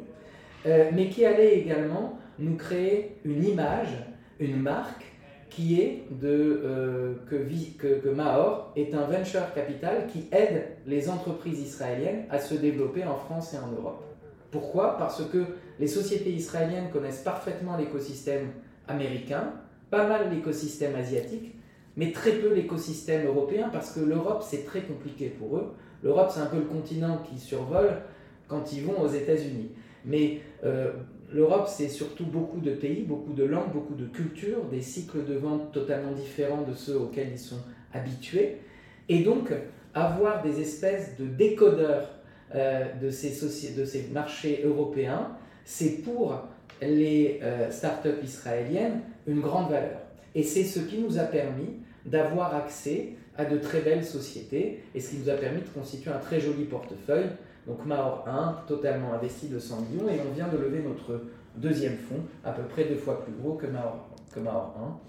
euh, 0.67 0.91
mais 0.93 1.09
qui 1.09 1.25
allait 1.25 1.59
également 1.59 2.19
nous 2.39 2.57
créer 2.57 3.17
une 3.25 3.45
image, 3.45 3.97
une 4.41 4.61
marque, 4.61 5.05
qui 5.49 5.81
est 5.81 6.05
de, 6.11 6.63
euh, 6.65 7.15
que, 7.29 7.37
que, 7.79 8.01
que 8.01 8.09
Mahor 8.09 8.73
est 8.75 8.95
un 8.95 9.03
venture 9.03 9.53
capital 9.55 10.07
qui 10.07 10.27
aide 10.33 10.63
les 10.87 11.11
entreprises 11.11 11.61
israéliennes 11.61 12.25
à 12.31 12.39
se 12.39 12.55
développer 12.55 13.05
en 13.05 13.17
France 13.17 13.53
et 13.53 13.59
en 13.59 13.71
Europe. 13.71 14.03
Pourquoi? 14.51 14.97
Parce 14.97 15.23
que 15.31 15.45
les 15.79 15.87
sociétés 15.87 16.31
israéliennes 16.31 16.91
connaissent 16.91 17.23
parfaitement 17.23 17.77
l'écosystème 17.77 18.49
américain, 18.89 19.53
pas 19.91 20.07
mal 20.07 20.31
l'écosystème 20.31 20.95
asiatique, 20.95 21.55
mais 21.97 22.13
très 22.13 22.33
peu 22.33 22.53
l'écosystème 22.55 23.27
européen 23.27 23.69
parce 23.73 23.93
que 23.93 24.01
l'Europe 24.01 24.43
c'est 24.47 24.65
très 24.65 24.83
compliqué 24.83 25.29
pour 25.29 25.57
eux. 25.59 25.73
L'Europe 26.03 26.31
c'est 26.33 26.41
un 26.41 26.47
peu 26.47 26.59
le 26.59 26.65
continent 26.65 27.19
qui 27.19 27.39
survole 27.39 27.97
quand 28.49 28.73
ils 28.73 28.85
vont 28.85 29.01
aux 29.01 29.09
États-Unis. 29.09 29.71
Mais 30.05 30.41
euh, 30.65 30.93
l'Europe 31.33 31.69
c'est 31.69 31.89
surtout 31.89 32.27
beaucoup 32.27 32.61
de 32.61 32.73
pays, 32.73 33.03
beaucoup 33.03 33.33
de 33.33 33.45
langues, 33.45 33.73
beaucoup 33.73 33.95
de 33.95 34.07
cultures, 34.07 34.65
des 34.65 34.83
cycles 34.83 35.25
de 35.25 35.35
vente 35.35 35.73
totalement 35.73 36.13
différents 36.13 36.63
de 36.63 36.75
ceux 36.75 36.97
auxquels 36.99 37.31
ils 37.33 37.39
sont 37.39 37.61
habitués. 37.95 38.59
Et 39.09 39.23
donc 39.23 39.53
avoir 39.95 40.43
des 40.43 40.61
espèces 40.61 41.17
de 41.19 41.27
décodeurs 41.27 42.09
euh, 42.55 42.85
de, 43.01 43.11
ces 43.11 43.31
soci- 43.31 43.75
de 43.77 43.85
ces 43.85 44.09
marchés 44.13 44.63
européens, 44.65 45.37
c'est 45.65 46.03
pour 46.03 46.39
les 46.83 47.39
euh, 47.43 47.71
startups 47.71 48.23
israéliennes 48.25 49.01
une 49.27 49.41
grande 49.41 49.71
valeur. 49.71 50.02
Et 50.35 50.43
c'est 50.43 50.65
ce 50.65 50.81
qui 50.81 50.99
nous 50.99 51.19
a 51.19 51.25
permis 51.25 51.81
d'avoir 52.07 52.55
accès 52.55 53.11
à 53.37 53.45
de 53.45 53.59
très 53.59 53.81
belles 53.81 54.05
sociétés 54.05 54.83
et 54.95 55.01
ce 55.01 55.11
qui 55.11 55.17
nous 55.19 55.31
a 55.31 55.35
permis 55.35 55.61
de 55.61 55.69
constituer 55.69 56.11
un 56.11 56.19
très 56.19 56.41
joli 56.41 56.65
portefeuille. 56.65 57.29
Donc 57.67 57.85
Mahor 57.87 58.25
1, 58.27 58.65
totalement 58.67 59.13
investi 59.15 59.49
de 59.49 59.59
100 59.59 59.83
millions 59.83 60.09
et 60.09 60.19
on 60.29 60.35
vient 60.35 60.49
de 60.49 60.59
lever 60.59 60.83
notre 60.83 61.23
deuxième 61.57 61.97
fonds, 61.97 62.23
à 62.45 62.53
peu 62.53 62.63
près 62.63 62.85
deux 62.85 62.97
fois 62.97 63.23
plus 63.25 63.33
gros 63.33 63.55
que 63.55 63.67
Mahor, 63.67 64.09
que 64.35 64.41
Mahor 64.41 65.01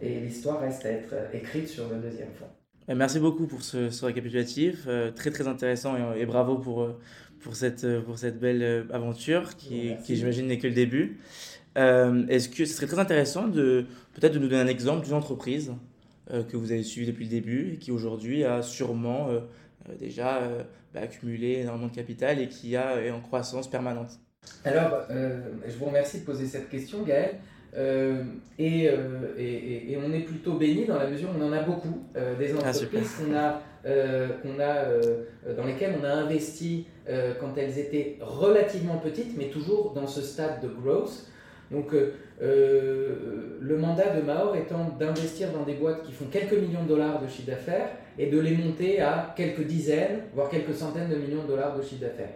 1. 0.00 0.04
Et 0.06 0.20
l'histoire 0.20 0.60
reste 0.60 0.84
à 0.86 0.90
être 0.90 1.14
écrite 1.32 1.68
sur 1.68 1.88
le 1.88 1.96
deuxième 1.96 2.32
fonds. 2.38 2.48
Euh, 2.88 2.94
Merci 2.96 3.20
beaucoup 3.20 3.46
pour 3.46 3.62
ce, 3.62 3.90
ce 3.90 4.04
récapitulatif, 4.04 4.84
euh, 4.88 5.10
très 5.12 5.30
très 5.30 5.46
intéressant 5.46 5.96
et, 5.96 6.22
et 6.22 6.26
bravo 6.26 6.56
pour, 6.56 6.82
euh, 6.82 6.98
pour, 7.40 7.54
cette, 7.54 7.84
euh, 7.84 8.00
pour 8.00 8.18
cette 8.18 8.38
belle 8.40 8.62
euh, 8.62 8.84
aventure 8.92 9.56
qui, 9.56 9.92
qui 10.04 10.16
j'imagine 10.16 10.46
n'est 10.46 10.58
que 10.58 10.66
le 10.66 10.74
début. 10.74 11.18
Euh, 11.78 12.26
Est-ce 12.28 12.48
que 12.48 12.64
ce 12.64 12.74
serait 12.74 12.86
très 12.86 12.98
intéressant 12.98 13.46
de 13.48 13.86
peut-être 14.14 14.34
de 14.34 14.38
nous 14.38 14.48
donner 14.48 14.62
un 14.62 14.66
exemple 14.66 15.04
d'une 15.04 15.14
entreprise 15.14 15.72
euh, 16.32 16.42
que 16.42 16.56
vous 16.56 16.72
avez 16.72 16.82
suivie 16.82 17.06
depuis 17.06 17.24
le 17.24 17.30
début 17.30 17.74
et 17.74 17.76
qui 17.76 17.92
aujourd'hui 17.92 18.44
a 18.44 18.62
sûrement 18.62 19.28
euh, 19.30 19.40
déjà 19.98 20.40
bah, 20.92 21.00
accumulé 21.02 21.60
énormément 21.60 21.88
de 21.88 21.94
capital 21.94 22.40
et 22.40 22.48
qui 22.48 22.76
a, 22.76 23.00
est 23.02 23.10
en 23.10 23.20
croissance 23.20 23.68
permanente? 23.70 24.18
Alors, 24.64 25.02
je 25.10 25.76
vous 25.78 25.84
remercie 25.84 26.20
de 26.20 26.24
poser 26.24 26.46
cette 26.46 26.70
question, 26.70 27.02
Gaël. 27.02 27.36
Et, 28.58 28.84
et, 29.38 29.92
et- 29.92 29.96
on 30.04 30.12
est 30.12 30.20
plutôt 30.20 30.54
béni 30.54 30.86
dans 30.86 30.98
la 30.98 31.08
mesure 31.08 31.28
où 31.30 31.40
on 31.40 31.46
en 31.46 31.52
a 31.52 31.62
beaucoup, 31.62 32.04
des 32.14 32.52
Ah, 32.52 32.68
entreprises 32.68 33.10
qu'on 33.16 33.34
a, 33.36 33.60
qu'on 34.42 34.60
a, 34.60 35.54
dans 35.56 35.64
lesquelles 35.64 35.94
on 36.00 36.04
a 36.04 36.10
investi 36.12 36.86
quand 37.06 37.56
elles 37.56 37.78
étaient 37.78 38.18
relativement 38.20 38.96
petites, 38.98 39.36
mais 39.36 39.50
toujours 39.50 39.92
dans 39.92 40.06
ce 40.06 40.20
stade 40.22 40.60
de 40.62 40.68
growth. 40.68 41.26
Donc, 41.70 41.92
euh, 41.94 42.12
euh, 42.42 43.14
le 43.60 43.76
mandat 43.76 44.16
de 44.16 44.22
Mahor 44.22 44.56
étant 44.56 44.96
d'investir 44.98 45.52
dans 45.52 45.62
des 45.64 45.74
boîtes 45.74 46.02
qui 46.04 46.12
font 46.12 46.26
quelques 46.26 46.54
millions 46.54 46.82
de 46.82 46.88
dollars 46.88 47.22
de 47.22 47.28
chiffre 47.28 47.46
d'affaires 47.48 47.90
et 48.18 48.26
de 48.26 48.38
les 48.40 48.56
monter 48.56 49.00
à 49.00 49.32
quelques 49.36 49.64
dizaines, 49.64 50.20
voire 50.34 50.48
quelques 50.50 50.74
centaines 50.74 51.08
de 51.10 51.16
millions 51.16 51.42
de 51.42 51.48
dollars 51.48 51.76
de 51.76 51.82
chiffre 51.82 52.00
d'affaires. 52.00 52.30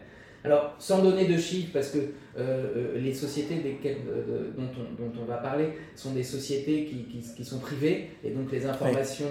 Alors, 0.45 0.76
sans 0.79 1.03
donner 1.03 1.26
de 1.26 1.38
chiffres, 1.38 1.71
parce 1.73 1.88
que 1.91 1.99
euh, 2.38 2.99
les 3.00 3.14
sociétés 3.14 3.57
desquelles- 3.57 3.97
euh, 4.11 4.50
dont, 4.57 4.69
on, 4.79 5.03
dont 5.03 5.12
on 5.23 5.25
va 5.25 5.38
parler 5.38 5.71
sont 5.97 6.12
des 6.12 6.23
sociétés 6.23 6.85
qui, 6.85 7.05
qui- 7.05 7.35
qui 7.35 7.45
sont 7.45 7.59
privées, 7.61 8.11
et 8.23 8.31
donc 8.31 8.53
les 8.53 8.67
informations 8.67 9.26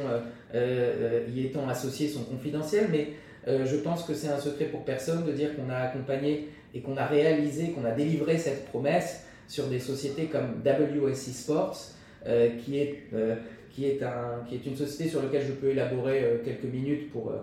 euh, 0.55 1.25
y 1.33 1.45
étant 1.45 1.69
associées 1.69 2.07
sont 2.07 2.23
confidentielles, 2.23 2.87
mais 2.91 3.09
je 3.45 3.75
pense 3.77 4.03
que 4.03 4.13
c'est 4.13 4.29
un 4.29 4.39
secret 4.39 4.65
pour 4.65 4.85
personne 4.85 5.25
de 5.25 5.31
dire 5.33 5.49
qu'on 5.55 5.69
a 5.69 5.75
accompagné 5.75 6.47
et 6.73 6.81
qu'on 6.81 6.95
a 6.97 7.05
réalisé, 7.05 7.71
qu'on 7.71 7.83
a 7.85 7.91
délivré 7.91 8.37
cette 8.37 8.65
promesse 8.67 9.25
sur 9.47 9.67
des 9.67 9.79
sociétés 9.79 10.25
comme 10.25 10.61
WSC 10.65 11.31
Sports, 11.31 11.77
euh, 12.25 12.49
qui, 12.57 12.79
est, 12.79 13.03
euh, 13.13 13.35
qui 13.69 13.85
est, 13.85 14.01
un, 14.03 14.43
qui 14.47 14.55
est 14.55 14.65
une 14.65 14.75
société 14.75 15.09
sur 15.09 15.21
laquelle 15.21 15.45
je 15.45 15.53
peux 15.53 15.69
élaborer 15.69 16.41
quelques 16.45 16.71
minutes 16.71 17.11
pour, 17.11 17.33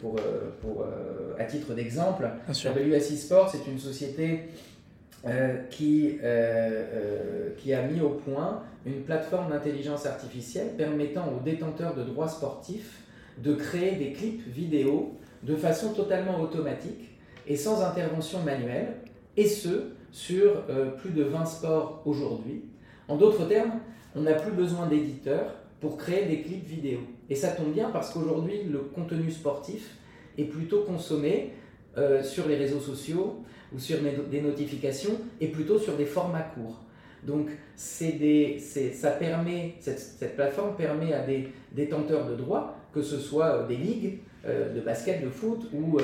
pour, 0.00 0.16
pour, 0.60 0.86
à 1.38 1.44
titre 1.44 1.74
d'exemple. 1.74 2.28
WSI 2.48 3.18
Sport, 3.18 3.50
c'est 3.50 3.70
une 3.70 3.78
société 3.78 4.40
qui, 5.70 6.18
qui 7.56 7.74
a 7.74 7.82
mis 7.82 8.00
au 8.00 8.10
point 8.10 8.62
une 8.86 9.02
plateforme 9.02 9.50
d'intelligence 9.50 10.06
artificielle 10.06 10.68
permettant 10.76 11.32
aux 11.36 11.40
détenteurs 11.40 11.94
de 11.94 12.04
droits 12.04 12.28
sportifs 12.28 13.02
de 13.42 13.54
créer 13.54 13.96
des 13.96 14.12
clips 14.12 14.46
vidéo 14.48 15.18
de 15.42 15.56
façon 15.56 15.92
totalement 15.92 16.40
automatique 16.40 17.10
et 17.46 17.56
sans 17.56 17.82
intervention 17.82 18.42
manuelle, 18.42 18.88
et 19.36 19.46
ce, 19.46 19.92
sur 20.12 20.64
euh, 20.68 20.90
plus 20.90 21.10
de 21.10 21.22
20 21.22 21.44
sports 21.44 22.02
aujourd'hui. 22.04 22.62
En 23.08 23.16
d'autres 23.16 23.46
termes, 23.46 23.80
on 24.14 24.22
n'a 24.22 24.34
plus 24.34 24.52
besoin 24.52 24.86
d'éditeurs 24.86 25.54
pour 25.80 25.96
créer 25.96 26.26
des 26.26 26.40
clips 26.42 26.66
vidéo. 26.66 27.00
Et 27.28 27.34
ça 27.34 27.48
tombe 27.48 27.72
bien 27.72 27.90
parce 27.90 28.12
qu'aujourd'hui, 28.12 28.64
le 28.64 28.78
contenu 28.78 29.30
sportif 29.30 29.96
est 30.38 30.44
plutôt 30.44 30.82
consommé 30.82 31.52
euh, 31.98 32.22
sur 32.22 32.48
les 32.48 32.56
réseaux 32.56 32.80
sociaux 32.80 33.42
ou 33.74 33.78
sur 33.78 33.98
des 34.30 34.40
notifications 34.40 35.18
et 35.40 35.48
plutôt 35.48 35.78
sur 35.78 35.96
des 35.96 36.06
formats 36.06 36.46
courts. 36.54 36.82
Donc, 37.24 37.48
ça 37.74 39.10
permet, 39.10 39.74
cette, 39.80 39.98
cette, 39.98 40.36
plateforme 40.36 40.76
permet 40.76 41.12
à 41.12 41.26
des 41.26 41.48
détenteurs 41.72 42.26
de 42.26 42.36
droits, 42.36 42.76
que 42.92 43.02
ce 43.02 43.18
soit 43.18 43.46
euh, 43.46 43.66
des 43.66 43.76
ligues 43.76 44.18
de 44.46 44.80
basket, 44.80 45.24
de 45.24 45.28
foot, 45.28 45.68
ou 45.74 45.98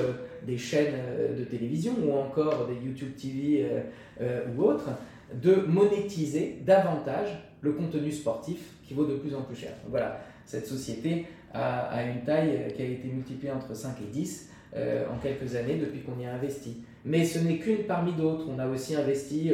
des 0.47 0.59
chaînes 0.59 0.95
de 1.39 1.45
télévision, 1.45 1.95
ou 2.05 2.13
encore 2.13 2.67
des 2.67 2.87
YouTube 2.87 3.15
TV 3.17 3.67
ou 4.57 4.63
autres, 4.63 4.91
de 5.35 5.55
monétiser 5.55 6.59
davantage 6.65 7.29
le 7.61 7.73
contenu 7.73 8.11
sportif 8.13 8.59
qui 8.83 8.95
vaut 8.95 9.07
de 9.07 9.15
plus 9.15 9.35
en 9.35 9.43
plus 9.43 9.57
cher. 9.57 9.71
Donc, 9.83 9.91
voilà, 9.91 10.21
cette 10.45 10.67
société 10.67 11.27
a, 11.55 11.87
a, 11.87 12.03
une 12.03 12.23
taille 12.23 12.73
qui 12.75 12.83
a 12.83 12.87
été 12.87 13.09
multipliée 13.09 13.53
entre 13.53 13.75
5 13.75 13.97
et 14.03 14.11
10 14.13 14.51
en 14.77 15.19
quelques 15.23 15.55
années 15.55 15.77
depuis 15.77 16.01
qu'on 16.01 16.21
y 16.21 16.27
a 16.27 16.35
investi. 16.35 16.83
Mais 17.05 17.25
ce 17.25 17.39
n'est 17.39 17.59
qu'une 17.59 17.85
parmi 17.85 18.13
d'autres. 18.13 18.47
On 18.49 18.59
a 18.59 18.67
aussi 18.67 18.95
investi 18.95 19.53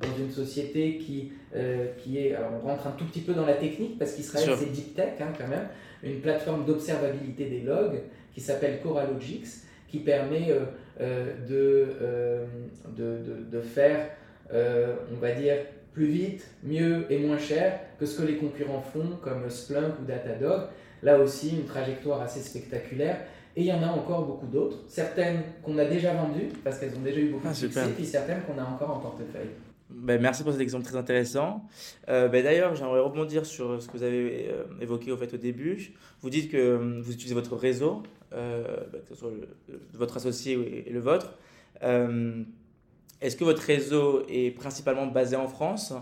dans 0.00 0.16
une 0.16 0.30
société 0.30 0.98
qui, 0.98 1.32
euh, 1.54 1.86
qui 1.98 2.18
est, 2.18 2.34
alors 2.34 2.50
on 2.62 2.66
rentre 2.66 2.86
un 2.86 2.92
tout 2.92 3.04
petit 3.04 3.20
peu 3.20 3.32
dans 3.32 3.46
la 3.46 3.54
technique 3.54 3.98
parce 3.98 4.12
qu'Israël 4.12 4.50
c'est 4.58 4.72
deep 4.72 4.94
tech 4.94 5.20
hein, 5.20 5.32
quand 5.38 5.48
même, 5.48 5.68
une 6.02 6.20
plateforme 6.20 6.64
d'observabilité 6.64 7.46
des 7.46 7.60
logs 7.60 8.00
qui 8.32 8.40
s'appelle 8.40 8.80
Coralogix 8.82 9.63
qui 9.88 9.98
permet 10.00 10.50
euh, 10.50 10.64
euh, 11.00 11.34
de, 11.48 12.96
de, 12.96 13.22
de, 13.24 13.44
de, 13.50 13.60
faire, 13.60 14.08
on 14.52 15.16
va 15.20 15.32
dire, 15.32 15.56
plus 15.92 16.06
vite, 16.06 16.46
mieux 16.62 17.06
et 17.10 17.18
moins 17.18 17.38
cher 17.38 17.80
que 17.98 18.06
ce 18.06 18.20
que 18.20 18.26
les 18.26 18.36
concurrents 18.36 18.82
font 18.82 19.18
comme 19.22 19.48
Splunk 19.48 20.00
ou 20.02 20.04
Datadog. 20.04 20.68
Là 21.02 21.18
aussi, 21.18 21.50
une 21.50 21.64
trajectoire 21.64 22.20
assez 22.22 22.40
spectaculaire. 22.40 23.18
Et 23.56 23.60
il 23.62 23.66
y 23.66 23.72
en 23.72 23.82
a 23.82 23.86
encore 23.86 24.26
beaucoup 24.26 24.46
d'autres, 24.46 24.78
certaines 24.88 25.42
qu'on 25.62 25.78
a 25.78 25.84
déjà 25.84 26.12
vendues 26.12 26.48
parce 26.64 26.78
qu'elles 26.78 26.96
ont 26.96 27.02
déjà 27.02 27.20
eu 27.20 27.28
beaucoup 27.28 27.46
ah, 27.46 27.50
de 27.50 27.56
succès, 27.56 27.88
puis 27.94 28.04
certaines 28.04 28.42
qu'on 28.42 28.58
a 28.58 28.64
encore 28.64 28.90
en 28.90 28.98
portefeuille. 28.98 29.50
Ben, 29.90 30.20
merci 30.20 30.42
pour 30.42 30.52
cet 30.52 30.60
exemple 30.60 30.84
très 30.84 30.96
intéressant. 30.96 31.64
Euh, 32.08 32.28
ben, 32.28 32.42
D'ailleurs, 32.42 32.74
j'aimerais 32.74 33.00
rebondir 33.00 33.46
sur 33.46 33.80
ce 33.80 33.86
que 33.86 33.96
vous 33.96 34.02
avez 34.02 34.48
euh, 34.50 34.64
évoqué 34.80 35.12
au, 35.12 35.16
fait, 35.16 35.32
au 35.34 35.36
début. 35.36 35.92
Vous 36.20 36.30
dites 36.30 36.50
que 36.50 36.56
euh, 36.56 37.00
vous 37.00 37.12
utilisez 37.12 37.34
votre 37.34 37.54
réseau, 37.54 38.02
ben, 38.34 39.00
que 39.02 39.08
ce 39.08 39.14
soit 39.14 39.30
votre 39.92 40.16
associé 40.16 40.84
et 40.86 40.90
le 40.90 41.00
vôtre. 41.00 41.34
est-ce 41.82 43.36
que 43.36 43.44
votre 43.44 43.62
réseau 43.62 44.22
est 44.28 44.50
principalement 44.50 45.06
basé 45.06 45.36
en 45.36 45.48
France? 45.48 45.92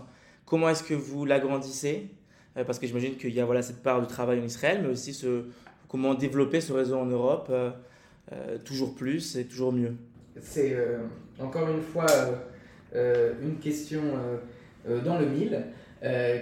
Comment 0.45 0.69
est-ce 0.69 0.83
que 0.83 0.93
vous 0.93 1.25
l'agrandissez? 1.25 2.09
Parce 2.53 2.79
que 2.79 2.87
j'imagine 2.87 3.15
qu'il 3.15 3.33
y 3.33 3.39
a 3.39 3.45
voilà, 3.45 3.61
cette 3.61 3.81
part 3.81 4.01
du 4.01 4.07
travail 4.07 4.39
en 4.39 4.43
Israël, 4.43 4.79
mais 4.83 4.89
aussi 4.89 5.13
ce, 5.13 5.45
comment 5.87 6.13
développer 6.13 6.61
ce 6.61 6.73
réseau 6.73 6.97
en 6.97 7.05
Europe 7.05 7.51
toujours 8.65 8.95
plus 8.95 9.35
et 9.35 9.45
toujours 9.45 9.71
mieux. 9.71 9.93
C'est 10.41 10.75
encore 11.39 11.69
une 11.69 11.81
fois 11.81 12.07
euh, 12.95 13.33
une 13.41 13.57
question 13.57 14.01
euh, 14.01 14.37
euh, 14.87 15.01
dans 15.01 15.17
le 15.17 15.25
mille 15.25 15.63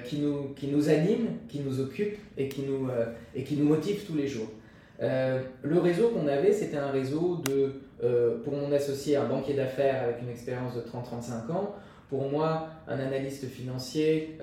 qui, 0.05 0.17
nous, 0.17 0.55
qui 0.55 0.69
nous 0.69 0.89
anime, 0.89 1.37
qui 1.47 1.59
nous 1.59 1.79
occupe 1.79 2.17
et 2.35 2.47
qui 2.47 2.63
nous, 2.63 2.89
et 3.35 3.43
qui 3.43 3.55
nous 3.55 3.67
motive 3.67 4.03
tous 4.07 4.15
les 4.15 4.27
jours. 4.27 4.51
Le 5.01 5.79
réseau 5.79 6.09
qu'on 6.09 6.27
avait, 6.27 6.51
c'était 6.51 6.77
un 6.77 6.91
réseau 6.91 7.41
de, 7.45 7.73
pour 8.43 8.53
mon 8.53 8.71
associé, 8.71 9.15
un 9.17 9.25
banquier 9.25 9.55
d'affaires 9.55 10.03
avec 10.03 10.21
une 10.21 10.29
expérience 10.29 10.75
de 10.75 10.81
30-35 10.81 11.51
ans, 11.51 11.75
pour 12.09 12.29
moi, 12.29 12.67
un 12.87 12.99
analyste 12.99 13.45
financier, 13.47 14.37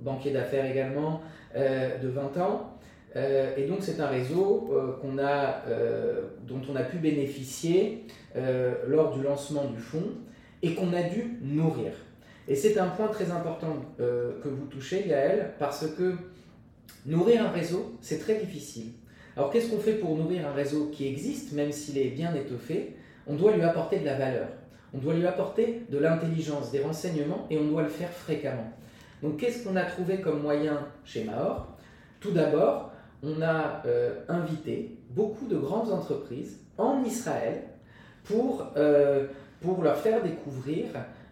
banquier 0.00 0.30
d'affaires 0.30 0.70
également, 0.70 1.22
de 1.56 2.08
20 2.08 2.38
ans. 2.38 2.78
et 3.16 3.66
donc 3.66 3.78
c'est 3.80 4.00
un 4.00 4.06
réseau 4.06 4.72
dont 5.02 6.62
on 6.70 6.76
a 6.76 6.82
pu 6.84 6.98
bénéficier 6.98 8.06
lors 8.86 9.16
du 9.16 9.22
lancement 9.22 9.64
du 9.64 9.80
fonds 9.80 10.12
et 10.62 10.74
qu'on 10.74 10.92
a 10.92 11.02
dû 11.02 11.38
nourrir. 11.42 11.92
Et 12.46 12.54
c'est 12.54 12.78
un 12.78 12.88
point 12.88 13.08
très 13.08 13.30
important 13.30 13.76
euh, 14.00 14.40
que 14.42 14.48
vous 14.48 14.66
touchez, 14.66 15.04
Gaël, 15.06 15.52
parce 15.58 15.86
que 15.86 16.14
nourrir 17.04 17.44
un 17.44 17.50
réseau, 17.50 17.96
c'est 18.00 18.18
très 18.18 18.36
difficile. 18.36 18.92
Alors 19.38 19.50
qu'est-ce 19.50 19.70
qu'on 19.70 19.78
fait 19.78 19.94
pour 19.94 20.16
nourrir 20.16 20.48
un 20.48 20.52
réseau 20.52 20.86
qui 20.92 21.06
existe, 21.06 21.52
même 21.52 21.70
s'il 21.70 21.96
est 21.96 22.08
bien 22.08 22.34
étoffé? 22.34 22.96
On 23.28 23.36
doit 23.36 23.52
lui 23.52 23.62
apporter 23.62 24.00
de 24.00 24.04
la 24.04 24.18
valeur, 24.18 24.48
on 24.92 24.98
doit 24.98 25.14
lui 25.14 25.28
apporter 25.28 25.82
de 25.88 25.96
l'intelligence, 25.96 26.72
des 26.72 26.80
renseignements, 26.80 27.46
et 27.48 27.56
on 27.56 27.66
doit 27.66 27.82
le 27.82 27.88
faire 27.88 28.10
fréquemment. 28.10 28.72
Donc 29.22 29.36
qu'est-ce 29.36 29.62
qu'on 29.62 29.76
a 29.76 29.84
trouvé 29.84 30.20
comme 30.20 30.42
moyen 30.42 30.88
chez 31.04 31.22
Mahor 31.22 31.68
Tout 32.18 32.32
d'abord, 32.32 32.90
on 33.22 33.40
a 33.40 33.84
euh, 33.86 34.22
invité 34.28 34.96
beaucoup 35.10 35.46
de 35.46 35.56
grandes 35.56 35.92
entreprises 35.92 36.58
en 36.76 37.04
Israël 37.04 37.62
pour 38.24 38.66
euh, 38.76 39.28
pour 39.60 39.84
leur 39.84 39.98
faire 39.98 40.20
découvrir 40.20 40.86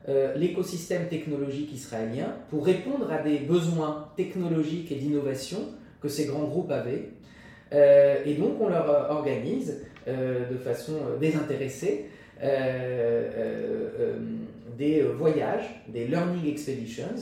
euh, 0.08 0.32
l'écosystème 0.36 1.08
technologique 1.08 1.72
israélien, 1.72 2.36
pour 2.50 2.64
répondre 2.66 3.10
à 3.10 3.18
des 3.18 3.38
besoins 3.38 4.10
technologiques 4.16 4.92
et 4.92 4.94
d'innovation 4.94 5.58
que 6.00 6.08
ces 6.08 6.26
grands 6.26 6.44
groupes 6.44 6.70
avaient. 6.70 7.10
Euh, 7.72 8.16
et 8.24 8.34
donc 8.34 8.60
on 8.60 8.68
leur 8.68 9.10
organise 9.10 9.82
euh, 10.06 10.48
de 10.50 10.56
façon 10.56 10.94
désintéressée 11.20 12.06
des 14.76 15.02
voyages, 15.02 15.82
des 15.88 16.06
learning 16.06 16.46
expeditions, 16.50 17.14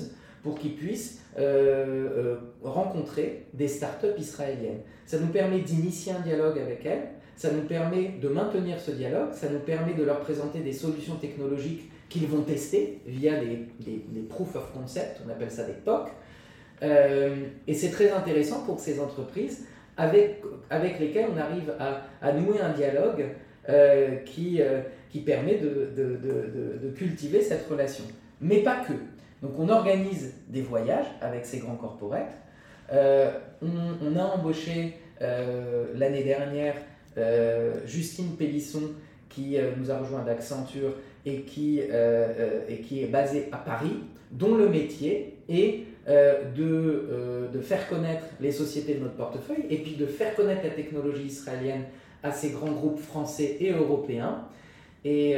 pour 0.43 0.59
qu'ils 0.59 0.75
puissent 0.75 1.21
rencontrer 2.63 3.47
des 3.55 3.69
startups 3.69 4.19
israéliennes. 4.19 4.81
Ça 5.07 5.19
nous 5.21 5.29
permet 5.29 5.61
d'initier 5.61 6.13
un 6.13 6.21
dialogue 6.21 6.59
avec 6.59 6.85
elles, 6.85 7.09
ça 7.37 7.53
nous 7.53 7.63
permet 7.63 8.15
de 8.21 8.29
maintenir 8.29 8.81
ce 8.81 8.91
dialogue, 8.91 9.33
ça 9.33 9.49
nous 9.49 9.61
permet 9.61 9.95
de 9.95 10.03
leur 10.03 10.21
présenter 10.21 10.61
des 10.61 10.73
solutions 10.73 11.15
technologiques 11.15 11.91
qu'ils 12.09 12.27
vont 12.27 12.43
tester 12.43 13.01
via 13.07 13.41
les, 13.41 13.67
les, 13.87 14.23
proof 14.23 14.55
of 14.55 14.73
concept, 14.73 15.21
on 15.27 15.31
appelle 15.31 15.51
ça 15.51 15.65
des 15.65 15.73
POC. 15.73 16.09
Euh, 16.83 17.35
et 17.67 17.75
c'est 17.75 17.91
très 17.91 18.11
intéressant 18.11 18.63
pour 18.65 18.79
ces 18.79 19.01
entreprises 19.01 19.67
avec, 19.97 20.43
avec 20.71 20.99
lesquelles 20.99 21.27
on 21.35 21.39
arrive 21.39 21.73
à, 21.79 22.33
nouer 22.33 22.61
un 22.61 22.73
dialogue 22.73 23.27
euh, 23.69 24.17
qui, 24.25 24.61
euh, 24.61 24.81
qui 25.11 25.21
permet 25.21 25.57
de, 25.57 25.91
de, 25.97 26.17
de, 26.17 26.79
de, 26.83 26.91
cultiver 26.95 27.41
cette 27.41 27.67
relation. 27.69 28.05
Mais 28.41 28.59
pas 28.59 28.85
que. 28.85 28.93
Donc 29.43 29.59
on 29.59 29.69
organise 29.69 30.35
des 30.49 30.63
voyages 30.63 31.07
avec 31.21 31.45
ces 31.47 31.59
grands 31.59 31.77
corporates. 31.77 32.35
On, 32.93 33.69
on, 34.03 34.17
a 34.17 34.23
embauché 34.23 34.95
l'année 35.21 36.25
dernière 36.25 36.75
euh, 37.17 37.75
Justine 37.87 38.37
Pélisson, 38.37 38.91
qui 39.29 39.57
euh, 39.57 39.71
nous 39.77 39.91
a 39.91 39.99
rejoint 39.99 40.25
d'Accenture 40.25 40.95
et 41.25 41.43
qui, 41.43 41.81
euh, 41.91 42.61
et 42.69 42.81
qui 42.81 43.03
est 43.03 43.07
basée 43.07 43.49
à 43.53 43.59
Paris, 43.59 44.01
dont 44.33 44.57
le 44.57 44.69
métier 44.69 45.39
est 45.49 45.85
de, 46.07 47.49
de, 47.53 47.61
faire 47.61 47.89
connaître 47.89 48.25
les 48.41 48.53
sociétés 48.53 48.95
de 48.95 49.01
notre 49.01 49.15
portefeuille 49.15 49.65
et 49.71 49.79
puis 49.79 49.97
de 49.97 50.05
faire 50.05 50.35
connaître 50.35 50.63
la 50.63 50.71
technologie 50.71 51.27
israélienne 51.27 51.85
à 52.23 52.31
ces 52.31 52.51
grands 52.51 52.73
groupes 52.73 53.01
français 53.01 53.57
et 53.61 53.73
européens. 53.73 54.45
Et, 55.05 55.37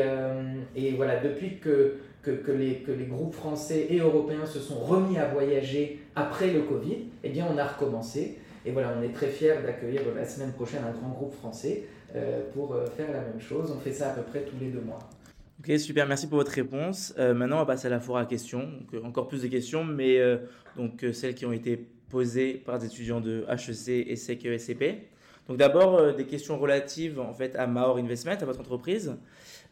et 0.75 0.93
voilà, 0.93 1.21
depuis 1.21 1.59
que, 1.59 1.99
que, 2.23 2.53
les, 2.53 2.77
que, 2.77 2.91
les, 2.91 3.07
groupes 3.07 3.35
français 3.35 3.87
et 3.91 3.99
européens 3.99 4.47
se 4.47 4.59
sont 4.59 4.79
remis 4.79 5.19
à 5.19 5.29
voyager 5.29 6.01
après 6.17 6.53
le 6.53 6.63
Covid, 6.63 6.99
eh 7.23 7.29
bien 7.29 7.47
on 7.53 7.57
a 7.59 7.65
recommencé. 7.65 8.39
Et 8.65 8.73
voilà, 8.73 8.95
on 8.99 9.03
est 9.03 9.13
très 9.13 9.29
fiers 9.29 9.55
d'accueillir 9.65 10.03
la 10.15 10.25
semaine 10.25 10.53
prochaine 10.53 10.83
un 10.85 10.91
grand 10.91 11.11
groupe 11.11 11.35
français 11.35 11.85
euh, 12.17 12.41
pour 12.53 12.75
euh, 12.75 12.87
faire 12.97 13.13
la 13.13 13.21
même 13.21 13.41
chose. 13.41 13.73
On 13.77 13.81
fait 13.81 13.93
ça 13.93 14.09
à 14.09 14.15
peu 14.15 14.23
près 14.23 14.41
tous 14.41 14.57
les 14.61 14.69
deux 14.69 14.81
mois. 14.81 14.99
Ok, 15.59 15.73
super, 15.79 16.07
merci 16.07 16.27
pour 16.27 16.37
votre 16.37 16.53
réponse. 16.53 17.15
Euh, 17.19 17.33
maintenant, 17.33 17.57
on 17.57 17.61
va 17.61 17.67
passer 17.67 17.87
à 17.87 17.91
la 17.91 17.99
foire 17.99 18.21
à 18.21 18.27
questions. 18.27 18.69
Donc, 18.93 19.03
encore 19.05 19.27
plus 19.27 19.41
de 19.43 19.49
questions, 19.49 19.85
mais 19.85 20.21
donc, 20.77 21.05
celles 21.13 21.35
qui 21.35 21.47
ont 21.47 21.53
été 21.53 21.77
posées 22.11 22.55
par 22.55 22.79
des 22.79 22.87
étudiants 22.87 23.21
de 23.21 23.45
HEC, 23.49 24.07
ESSEC 24.11 24.45
et 24.45 24.59
SCP. 24.59 25.09
Donc 25.49 25.59
d'abord, 25.59 26.15
des 26.15 26.27
questions 26.27 26.59
relatives 26.59 27.21
en 27.21 27.33
fait, 27.33 27.55
à 27.57 27.67
Mahor 27.67 27.99
Investment, 27.99 28.37
à 28.41 28.45
votre 28.45 28.61
entreprise. 28.61 29.17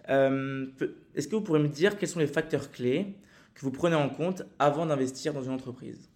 Est-ce 0.08 1.28
que 1.28 1.34
vous 1.34 1.42
pourriez 1.42 1.62
me 1.62 1.68
dire 1.68 1.98
quels 1.98 2.08
sont 2.08 2.20
les 2.20 2.26
facteurs 2.26 2.70
clés 2.70 3.16
que 3.54 3.60
vous 3.60 3.70
prenez 3.70 3.96
en 3.96 4.08
compte 4.08 4.42
avant 4.58 4.86
d'investir 4.86 5.32
dans 5.32 5.42
une 5.42 5.52
entreprise? 5.52 6.08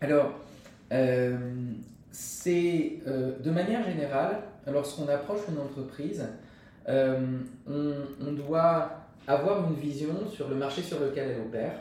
Alors, 0.00 0.34
c'est 2.10 2.98
de 3.06 3.50
manière 3.50 3.84
générale, 3.84 4.42
lorsqu'on 4.66 5.08
approche 5.08 5.40
une 5.48 5.58
entreprise, 5.58 6.26
on, 6.88 8.32
doit 8.32 8.90
avoir 9.26 9.68
une 9.68 9.74
vision 9.74 10.28
sur 10.30 10.48
le 10.48 10.56
marché 10.56 10.82
sur 10.82 11.00
lequel 11.00 11.30
elle 11.30 11.40
opère. 11.40 11.74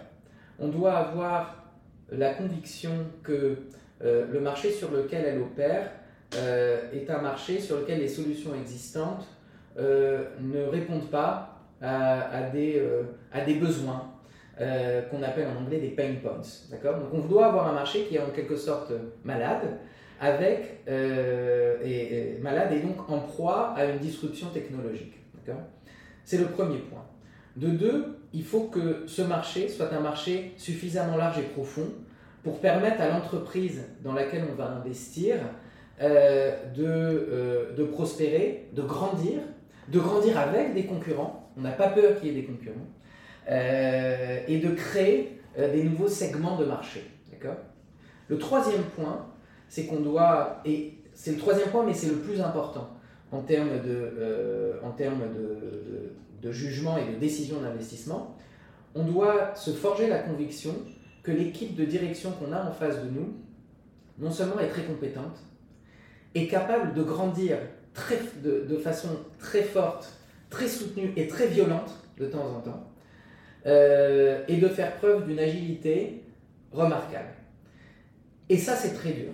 On 0.60 0.68
doit 0.68 0.94
avoir 0.94 1.64
la 2.12 2.34
conviction 2.34 2.92
que 3.24 3.58
le 4.02 4.40
marché 4.40 4.72
sur 4.72 4.92
lequel 4.92 5.26
elle 5.26 5.42
opère 5.42 5.92
est 6.94 7.10
un 7.10 7.22
marché 7.22 7.60
sur 7.60 7.78
lequel 7.78 8.00
les 8.00 8.08
solutions 8.08 8.54
existantes 8.56 9.26
ne 9.78 10.68
répondent 10.70 11.10
pas 11.10 11.58
à, 11.82 12.50
des, 12.52 12.80
euh, 12.80 13.04
à 13.32 13.42
des 13.42 13.56
besoins 13.56 14.12
euh, 14.60 15.04
qu'on 15.04 15.22
appelle 15.22 15.48
en 15.48 15.64
anglais 15.64 15.80
des 15.80 15.90
pain 15.90 16.16
points. 16.22 16.42
Donc 16.72 17.14
on 17.14 17.20
doit 17.20 17.48
avoir 17.48 17.70
un 17.70 17.74
marché 17.74 18.06
qui 18.06 18.16
est 18.16 18.22
en 18.22 18.32
quelque 18.32 18.56
sorte 18.56 18.92
malade, 19.24 19.78
avec, 20.20 20.84
euh, 20.88 21.78
et, 21.84 22.40
malade 22.42 22.72
et 22.74 22.80
donc 22.80 23.10
en 23.10 23.20
proie 23.20 23.74
à 23.76 23.86
une 23.86 24.00
disruption 24.00 24.48
technologique. 24.50 25.14
C'est 26.24 26.38
le 26.38 26.48
premier 26.48 26.80
point. 26.80 27.06
De 27.56 27.70
deux, 27.70 28.18
il 28.34 28.44
faut 28.44 28.64
que 28.64 29.04
ce 29.08 29.22
marché 29.22 29.70
soit 29.70 29.94
un 29.94 30.02
marché 30.02 30.54
suffisamment 30.58 31.16
large 31.16 31.40
et 31.40 31.44
profond 31.44 31.88
pour 32.44 32.60
permettre 32.60 33.00
à 33.02 33.08
l'entreprise 33.08 33.82
dans 34.04 34.12
laquelle 34.12 34.44
on 34.52 34.56
va 34.56 34.72
investir 34.72 35.38
de, 36.02 37.74
de 37.76 37.84
prospérer, 37.86 38.68
de 38.74 38.82
grandir, 38.82 39.40
de 39.88 40.00
grandir 40.00 40.38
avec 40.38 40.74
des 40.74 40.86
concurrents 40.86 41.48
on 41.58 41.62
n'a 41.62 41.72
pas 41.72 41.90
peur 41.90 42.20
qu'il 42.20 42.30
y 42.30 42.32
ait 42.32 42.42
des 42.42 42.48
concurrents, 42.48 42.76
euh, 43.50 44.40
et 44.48 44.60
de 44.60 44.70
créer 44.70 45.40
euh, 45.58 45.72
des 45.74 45.84
nouveaux 45.84 46.08
segments 46.08 46.58
de 46.58 46.66
marché. 46.66 47.04
Le 48.30 48.38
troisième 48.38 48.84
point, 48.84 49.26
c'est 49.70 49.86
qu'on 49.86 50.00
doit, 50.00 50.62
et 50.66 50.94
c'est 51.14 51.32
le 51.32 51.38
troisième 51.38 51.70
point, 51.70 51.86
mais 51.86 51.94
c'est 51.94 52.08
le 52.08 52.18
plus 52.18 52.42
important 52.42 52.90
en 53.32 53.42
termes 53.42 53.82
de, 53.84 54.14
euh, 54.20 54.80
de, 56.42 56.52
jugement 56.52 56.98
et 56.98 57.14
de 57.14 57.20
décision 57.20 57.62
d'investissement, 57.62 58.38
on 58.96 59.04
doit 59.04 59.54
se 59.56 59.72
forger 59.72 60.08
la 60.08 60.20
conviction 60.20 60.74
que 61.24 61.32
l'équipe 61.32 61.76
de 61.76 61.84
direction 61.84 62.32
qu'on 62.32 62.54
a 62.54 62.64
en 62.64 62.72
face 62.72 63.04
de 63.04 63.10
nous, 63.10 63.36
non 64.18 64.32
seulement 64.32 64.60
est 64.60 64.70
très 64.70 64.84
compétente, 64.84 65.40
est 66.36 66.48
capable 66.48 66.94
de 66.94 67.04
grandir 67.04 67.58
de 68.44 68.78
façon 68.78 69.10
très 69.40 69.64
forte 69.64 70.18
très 70.50 70.68
soutenue 70.68 71.14
et 71.16 71.28
très 71.28 71.48
violente 71.48 71.92
de 72.18 72.28
temps 72.28 72.46
en 72.46 72.62
temps, 72.62 72.92
euh, 73.66 74.44
et 74.48 74.58
de 74.58 74.68
faire 74.68 74.96
preuve 74.98 75.28
d'une 75.28 75.40
agilité 75.40 76.24
remarquable. 76.72 77.30
Et 78.50 78.58
ça, 78.58 78.76
c'est 78.76 78.94
très 78.94 79.12
dur. 79.12 79.32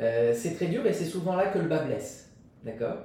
Euh, 0.00 0.32
c'est 0.34 0.54
très 0.54 0.66
dur 0.66 0.86
et 0.86 0.92
c'est 0.92 1.04
souvent 1.04 1.36
là 1.36 1.46
que 1.46 1.58
le 1.58 1.68
bas 1.68 1.84
blesse. 1.84 2.30
D'accord 2.64 2.98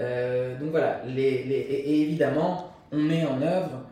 euh, 0.00 0.58
Donc 0.58 0.70
voilà, 0.70 1.02
les, 1.06 1.22
et, 1.22 2.02
évidemment, 2.02 2.72
on 2.90 2.98
met 2.98 3.24
en 3.24 3.40
œuvre 3.42 3.88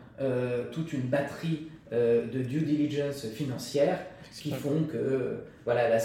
toute 0.71 0.93
une 0.93 1.01
batterie 1.01 1.67
de 1.91 2.43
due 2.43 2.61
diligence 2.61 3.25
financière 3.29 3.97
qui 4.31 4.51
font 4.51 4.83
que 4.83 5.39
voilà, 5.65 5.89
la, 5.89 5.97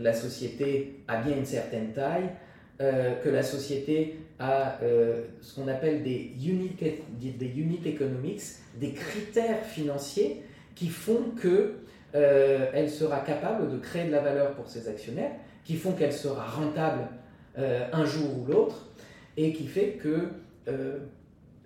la, 0.00 0.12
société 0.14 1.02
a 1.08 1.20
bien 1.20 1.36
une 1.36 1.44
certaine 1.44 1.92
taille, 1.92 2.30
que 2.78 3.28
la 3.28 3.42
société 3.42 4.16
euh, 4.40 5.22
ce 5.40 5.54
qu'on 5.54 5.68
appelle 5.68 6.02
des 6.02 6.32
unit, 6.44 6.76
des 6.78 7.58
unit 7.58 7.80
economics, 7.86 8.42
des 8.80 8.92
critères 8.92 9.62
financiers 9.64 10.42
qui 10.74 10.88
font 10.88 11.30
que 11.40 11.76
euh, 12.14 12.70
elle 12.74 12.90
sera 12.90 13.20
capable 13.20 13.70
de 13.70 13.78
créer 13.78 14.06
de 14.06 14.12
la 14.12 14.20
valeur 14.20 14.54
pour 14.54 14.68
ses 14.68 14.88
actionnaires, 14.88 15.30
qui 15.64 15.76
font 15.76 15.92
qu'elle 15.92 16.12
sera 16.12 16.46
rentable 16.46 17.08
euh, 17.58 17.88
un 17.92 18.04
jour 18.04 18.38
ou 18.38 18.46
l'autre, 18.46 18.90
et 19.36 19.52
qui 19.52 19.66
fait 19.66 19.92
que 19.92 20.28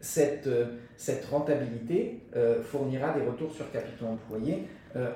cette, 0.01 0.49
cette 0.97 1.27
rentabilité 1.27 2.23
fournira 2.63 3.13
des 3.13 3.25
retours 3.25 3.53
sur 3.53 3.71
capitaux 3.71 4.07
employés 4.07 4.67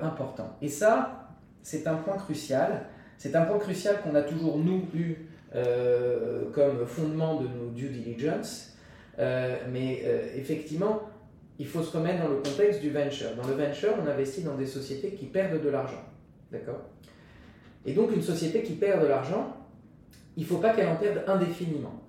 importants. 0.01 0.55
Et 0.61 0.69
ça, 0.69 1.31
c'est 1.63 1.87
un 1.87 1.95
point 1.95 2.17
crucial. 2.17 2.85
C'est 3.17 3.35
un 3.35 3.41
point 3.41 3.57
crucial 3.57 4.01
qu'on 4.01 4.13
a 4.13 4.21
toujours, 4.21 4.59
nous, 4.59 4.83
eu 4.93 5.15
euh, 5.55 6.49
comme 6.51 6.85
fondement 6.87 7.39
de 7.39 7.47
nos 7.47 7.69
due 7.69 7.89
diligence. 7.89 8.75
Euh, 9.19 9.55
mais 9.71 10.01
euh, 10.03 10.27
effectivement, 10.35 11.03
il 11.59 11.67
faut 11.67 11.83
se 11.83 11.95
remettre 11.95 12.23
dans 12.23 12.29
le 12.29 12.37
contexte 12.37 12.81
du 12.81 12.89
venture. 12.89 13.35
Dans 13.35 13.47
le 13.47 13.53
venture, 13.53 13.93
on 14.03 14.07
investit 14.07 14.41
dans 14.41 14.55
des 14.55 14.65
sociétés 14.65 15.11
qui 15.11 15.25
perdent 15.25 15.63
de 15.63 15.69
l'argent. 15.69 16.03
D'accord? 16.51 16.81
Et 17.85 17.93
donc, 17.93 18.15
une 18.15 18.21
société 18.21 18.63
qui 18.63 18.73
perd 18.73 19.01
de 19.01 19.07
l'argent, 19.07 19.57
il 20.37 20.43
ne 20.43 20.47
faut 20.47 20.57
pas 20.57 20.73
qu'elle 20.73 20.87
en 20.87 20.95
perde 20.95 21.23
indéfiniment. 21.27 22.01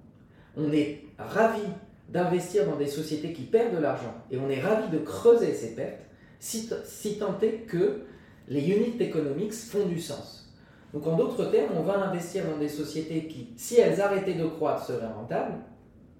On 0.56 0.72
est 0.72 1.02
ravi 1.18 1.62
d'investir 2.08 2.66
dans 2.66 2.76
des 2.76 2.87
sociétés 2.87 3.32
qui 3.32 3.42
perdent 3.42 3.76
de 3.76 3.80
l'argent 3.80 4.14
et 4.30 4.38
on 4.38 4.48
est 4.50 4.60
ravi 4.60 4.88
de 4.90 4.98
creuser 4.98 5.52
ces 5.54 5.74
pertes 5.74 6.00
si, 6.38 7.18
tant 7.18 7.38
est 7.40 7.66
que 7.66 8.02
les 8.48 8.70
units 8.70 8.96
economics 9.00 9.54
font 9.54 9.87
du 9.87 9.98
sens. 9.98 10.52
Donc 10.92 11.06
en 11.06 11.16
d'autres 11.16 11.46
termes, 11.46 11.72
on 11.76 11.82
va 11.82 11.98
investir 11.98 12.44
dans 12.44 12.58
des 12.58 12.68
sociétés 12.68 13.26
qui, 13.26 13.48
si 13.56 13.80
elles 13.80 14.00
arrêtaient 14.00 14.34
de 14.34 14.46
croître, 14.46 14.84
seraient 14.84 15.12
rentables, 15.12 15.54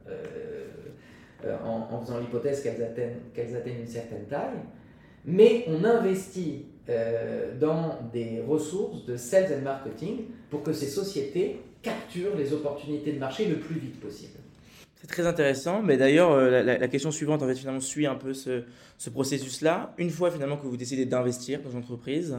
euh, 0.09 0.25
euh, 1.45 1.57
en, 1.63 2.01
faisant 2.01 2.19
l'hypothèse 2.19 2.63
qu'elles 2.63 2.83
atteignent 3.57 3.81
une 3.81 3.87
certaine 3.87 4.25
taille, 4.25 4.63
mais 5.27 5.67
on 5.69 5.85
investit 5.85 6.67
euh, 6.89 7.59
dans 7.59 7.99
des 8.13 8.43
ressources 8.47 9.05
de 9.07 9.17
sales 9.17 9.53
and 9.59 9.63
marketing 9.63 10.27
pour 10.51 10.63
que 10.63 10.73
ces 10.73 10.87
sociétés 10.87 11.61
capturent 11.83 12.37
les 12.37 12.53
opportunités 12.53 13.13
de 13.13 13.19
marché 13.19 13.47
le 13.47 13.57
plus 13.57 13.79
vite 13.79 14.01
possible. 14.01 14.39
C'est 14.95 15.07
très 15.07 15.27
intéressant, 15.27 15.83
mais 15.83 15.99
d'ailleurs 15.99 16.35
la, 16.35 16.89
question 16.89 17.11
suivante 17.11 17.43
en 17.43 17.47
fait 17.47 17.57
finalement 17.57 17.81
suit 17.81 18.07
un 18.07 18.15
peu 18.15 18.33
ce, 18.33 18.63
ce 18.97 19.11
processus-là. 19.11 19.93
Une 19.99 20.09
fois 20.09 20.31
finalement 20.31 20.57
que 20.57 20.67
vous 20.67 20.79
décidez 20.79 21.05
d'investir 21.05 21.61
dans 21.61 21.71
une 21.71 21.79
entreprise, 21.79 22.39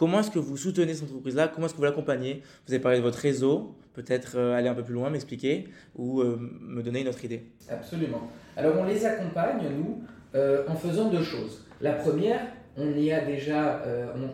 Comment 0.00 0.20
est-ce 0.20 0.30
que 0.30 0.38
vous 0.38 0.56
soutenez 0.56 0.94
cette 0.94 1.10
entreprise-là? 1.10 1.48
Comment 1.48 1.66
est-ce 1.66 1.74
que 1.74 1.78
vous 1.78 1.84
l'accompagnez? 1.84 2.42
Vous 2.66 2.72
avez 2.72 2.82
parlé 2.82 2.98
de 2.98 3.02
votre 3.02 3.18
réseau, 3.18 3.74
peut-être 3.92 4.38
euh, 4.38 4.56
aller 4.56 4.68
un 4.68 4.74
peu 4.74 4.82
plus 4.82 4.94
loin, 4.94 5.10
m'expliquer 5.10 5.68
ou 5.94 6.20
euh, 6.22 6.38
me 6.38 6.82
donner 6.82 7.02
une 7.02 7.08
autre 7.08 7.22
idée. 7.24 7.44
Absolument. 7.68 8.30
Alors 8.56 8.76
on 8.78 8.84
les 8.84 9.04
accompagne, 9.04 9.58
nous, 9.76 10.02
euh, 10.34 10.64
en 10.68 10.74
faisant 10.74 11.10
deux 11.10 11.22
choses. 11.22 11.66
La 11.80 11.92
première, 11.92 12.40
on, 12.76 12.92
y 12.96 13.12
a, 13.12 13.20
déjà, 13.20 13.82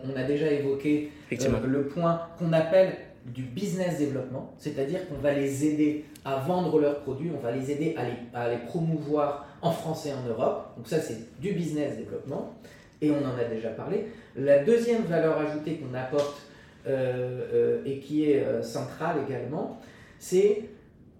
on, 0.05 0.15
a 0.15 0.23
déjà 0.23 0.51
évoqué 0.51 1.11
le 1.31 1.87
point 1.87 2.21
qu'on 2.37 2.53
appelle 2.53 2.93
du 3.25 3.43
business 3.43 3.97
développement, 3.97 4.53
c'est-à-dire 4.57 5.07
qu'on 5.07 5.15
va 5.15 5.33
les 5.33 5.65
aider 5.65 6.05
à 6.23 6.37
vendre 6.37 6.79
leurs 6.79 7.01
produits, 7.01 7.31
on 7.35 7.39
va 7.39 7.51
les 7.51 7.71
aider 7.71 7.95
à 7.97 8.03
les, 8.03 8.13
à 8.33 8.49
les 8.49 8.57
promouvoir 8.65 9.47
en 9.61 9.71
France 9.71 10.05
et 10.05 10.13
en 10.13 10.27
Europe. 10.27 10.73
Donc 10.77 10.87
ça, 10.87 10.99
c'est 10.99 11.39
du 11.39 11.53
business 11.53 11.97
développement 11.97 12.53
et 13.01 13.11
on 13.11 13.25
en 13.25 13.37
a 13.37 13.43
déjà 13.43 13.69
parlé. 13.69 14.05
La 14.35 14.63
deuxième 14.63 15.03
valeur 15.03 15.37
ajoutée 15.37 15.75
qu'on 15.75 15.93
apporte 15.93 16.41
euh, 16.87 17.41
euh, 17.53 17.81
et 17.85 17.99
qui 17.99 18.31
est 18.31 18.43
euh, 18.43 18.61
centrale 18.63 19.17
également, 19.27 19.79
c'est 20.19 20.63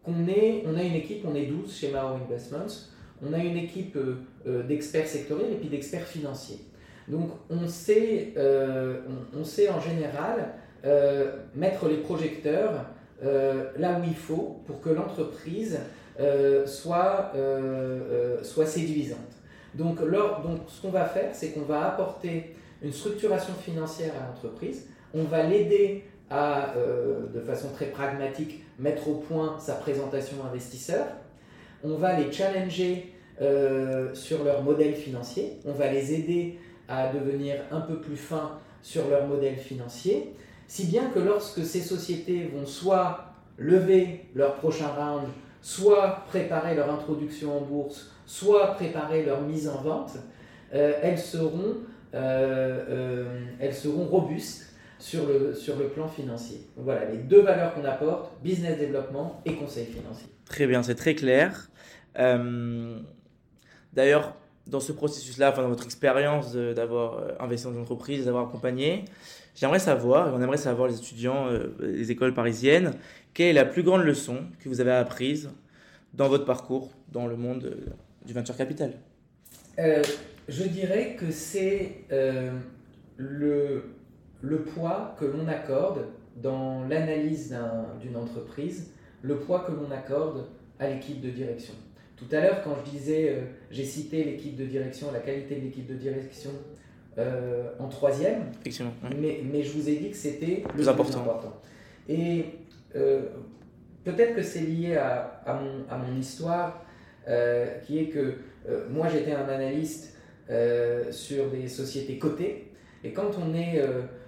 qu'on 0.04 0.14
on 0.14 0.78
a 0.78 0.84
une 0.84 0.96
équipe, 0.96 1.26
on 1.28 1.36
est 1.36 1.46
12 1.46 1.76
chez 1.76 1.92
Mao 1.92 2.16
Investments, 2.16 2.88
on 3.22 3.34
a 3.34 3.40
une 3.40 3.58
équipe 3.58 3.98
d'experts 4.46 5.08
sectoriels 5.08 5.52
et 5.52 5.56
puis 5.56 5.68
d'experts 5.68 6.06
financiers. 6.06 6.60
Donc 7.08 7.30
on 7.50 7.68
sait, 7.68 8.34
on, 9.34 9.44
sait 9.44 9.70
en 9.70 9.80
général 9.80 10.54
mettre 11.56 11.88
les 11.88 11.98
projecteurs 11.98 12.86
là 13.24 14.00
où 14.00 14.04
il 14.06 14.16
faut 14.16 14.62
pour 14.66 14.82
que 14.82 14.90
l'entreprise 14.90 15.80
soit, 16.66 17.32
soit 18.44 18.66
séduisante. 18.66 19.20
Donc, 19.74 20.00
donc 20.02 20.60
ce 20.68 20.82
qu'on 20.82 20.90
va 20.90 21.06
faire, 21.06 21.30
c'est 21.34 21.52
qu'on 21.52 21.62
va 21.62 21.88
apporter 21.88 22.56
une 22.82 22.92
structuration 22.92 23.54
financière 23.54 24.14
à 24.22 24.28
l'entreprise, 24.28 24.88
on 25.14 25.24
va 25.24 25.44
l'aider 25.44 26.04
à, 26.30 26.76
euh, 26.76 27.28
de 27.34 27.40
façon 27.40 27.70
très 27.74 27.88
pragmatique, 27.88 28.64
mettre 28.80 29.08
au 29.08 29.16
point 29.16 29.58
sa 29.60 29.74
présentation 29.74 30.38
investisseur, 30.50 31.06
on 31.84 31.96
va 31.96 32.20
les 32.20 32.32
challenger 32.32 33.14
euh, 33.42 34.14
sur 34.14 34.44
leur 34.44 34.64
modèle 34.64 34.94
financier, 34.94 35.60
on 35.66 35.72
va 35.72 35.92
les 35.92 36.14
aider 36.14 36.60
à 36.88 37.12
devenir 37.12 37.56
un 37.72 37.82
peu 37.82 38.00
plus 38.00 38.16
fins 38.16 38.60
sur 38.82 39.08
leur 39.10 39.28
modèle 39.28 39.58
financier, 39.58 40.34
si 40.68 40.86
bien 40.86 41.10
que 41.10 41.20
lorsque 41.20 41.66
ces 41.66 41.82
sociétés 41.82 42.50
vont 42.54 42.66
soit 42.66 43.34
lever 43.58 44.26
leur 44.36 44.56
prochain 44.56 44.88
round, 44.88 45.28
soit 45.62 46.24
préparer 46.28 46.76
leur 46.76 46.92
introduction 46.92 47.58
en 47.58 47.62
bourse, 47.62 48.12
soit 48.26 48.76
préparer 48.76 49.26
leur 49.26 49.42
mise 49.42 49.68
en 49.68 49.82
vente, 49.82 50.18
euh, 50.74 50.94
elles, 51.02 51.20
seront, 51.20 51.78
euh, 52.14 52.86
euh, 52.90 53.46
elles 53.60 53.74
seront 53.74 54.06
robustes 54.06 54.74
sur 55.00 55.28
le, 55.28 55.54
sur 55.54 55.78
le 55.78 55.90
plan 55.90 56.08
financier. 56.08 56.62
voilà 56.76 57.06
les 57.06 57.18
deux 57.18 57.42
valeurs 57.42 57.74
qu'on 57.74 57.86
apporte, 57.86 58.32
business 58.44 58.78
développement 58.80 59.42
et 59.46 59.56
conseil 59.56 59.86
financier. 59.86 60.28
Très 60.46 60.66
bien, 60.68 60.82
c'est 60.84 60.96
très 60.96 61.16
clair. 61.16 61.70
D'ailleurs, 63.94 64.36
dans 64.70 64.80
ce 64.80 64.92
processus-là, 64.92 65.52
enfin, 65.52 65.62
dans 65.62 65.70
votre 65.70 65.86
expérience 65.86 66.54
d'avoir 66.56 67.22
investi 67.40 67.66
dans 67.68 67.74
une 67.74 67.82
entreprise, 67.82 68.26
d'avoir 68.26 68.48
accompagné, 68.48 69.06
j'aimerais 69.56 69.80
savoir, 69.80 70.28
et 70.28 70.32
on 70.32 70.42
aimerait 70.42 70.58
savoir 70.58 70.88
les 70.88 70.98
étudiants 70.98 71.48
des 71.80 72.12
écoles 72.12 72.34
parisiennes, 72.34 72.94
quelle 73.34 73.48
est 73.48 73.54
la 73.54 73.66
plus 73.66 73.84
grande 73.84 74.04
leçon 74.04 74.46
que 74.60 74.70
vous 74.70 74.82
avez 74.82 74.92
apprise 74.92 75.50
dans 76.14 76.28
votre 76.28 76.46
parcours 76.46 76.92
dans 77.12 77.28
le 77.28 77.36
monde 77.36 77.76
du 78.26 78.34
venture 78.34 78.56
capital? 78.58 78.94
Je 79.78 80.64
dirais 80.64 81.16
que 81.20 81.32
c'est 81.32 82.06
le 83.18 83.84
poids 84.76 85.16
que 85.20 85.26
l'on 85.26 85.48
accorde 85.48 86.06
dans 86.36 86.88
l'analyse 86.88 87.56
d'une 88.00 88.16
entreprise, 88.16 88.92
le 89.22 89.38
poids 89.38 89.62
que 89.62 89.72
l'on 89.72 89.92
accorde 89.92 90.46
à 90.80 90.88
l'équipe 90.88 91.20
de 91.22 91.30
direction. 91.30 91.74
Tout 92.18 92.36
à 92.36 92.42
l'heure, 92.42 92.64
quand 92.64 92.76
je 92.84 92.90
disais, 92.90 93.30
euh, 93.30 93.42
j'ai 93.70 93.86
cité 93.86 94.24
l'équipe 94.24 94.56
de 94.56 94.66
direction, 94.66 95.12
la 95.12 95.20
qualité 95.20 95.56
de 95.56 95.62
l'équipe 95.62 95.86
de 95.86 95.94
direction 95.94 96.50
euh, 97.20 97.70
en 97.80 97.88
troisième, 97.88 98.46
mais, 99.20 99.42
mais, 99.44 99.64
je 99.64 99.72
vous 99.72 99.88
ai 99.88 99.98
dit 99.98 100.10
que 100.10 100.18
c'était 100.18 100.64
le 100.66 100.74
plus 100.74 100.88
important. 100.88 101.62
Et 102.10 102.46
euh, 102.96 103.22
peut-être 104.04 104.36
que 104.36 104.42
c'est 104.42 104.62
lié 104.62 104.96
à, 104.96 105.42
à, 105.46 105.54
mon, 105.54 105.86
à, 105.90 105.98
mon, 105.98 106.18
histoire, 106.18 106.84
qui 107.86 108.00
est 108.00 108.08
que 108.08 108.36
moi 108.90 109.10
j'étais 109.10 109.34
un 109.34 109.50
analyste 109.50 110.16
sur 111.12 111.50
des 111.50 111.68
sociétés 111.68 112.18
cotées, 112.18 112.72
et 113.04 113.12
quand 113.12 113.32
on, 113.38 113.54
est, 113.54 113.82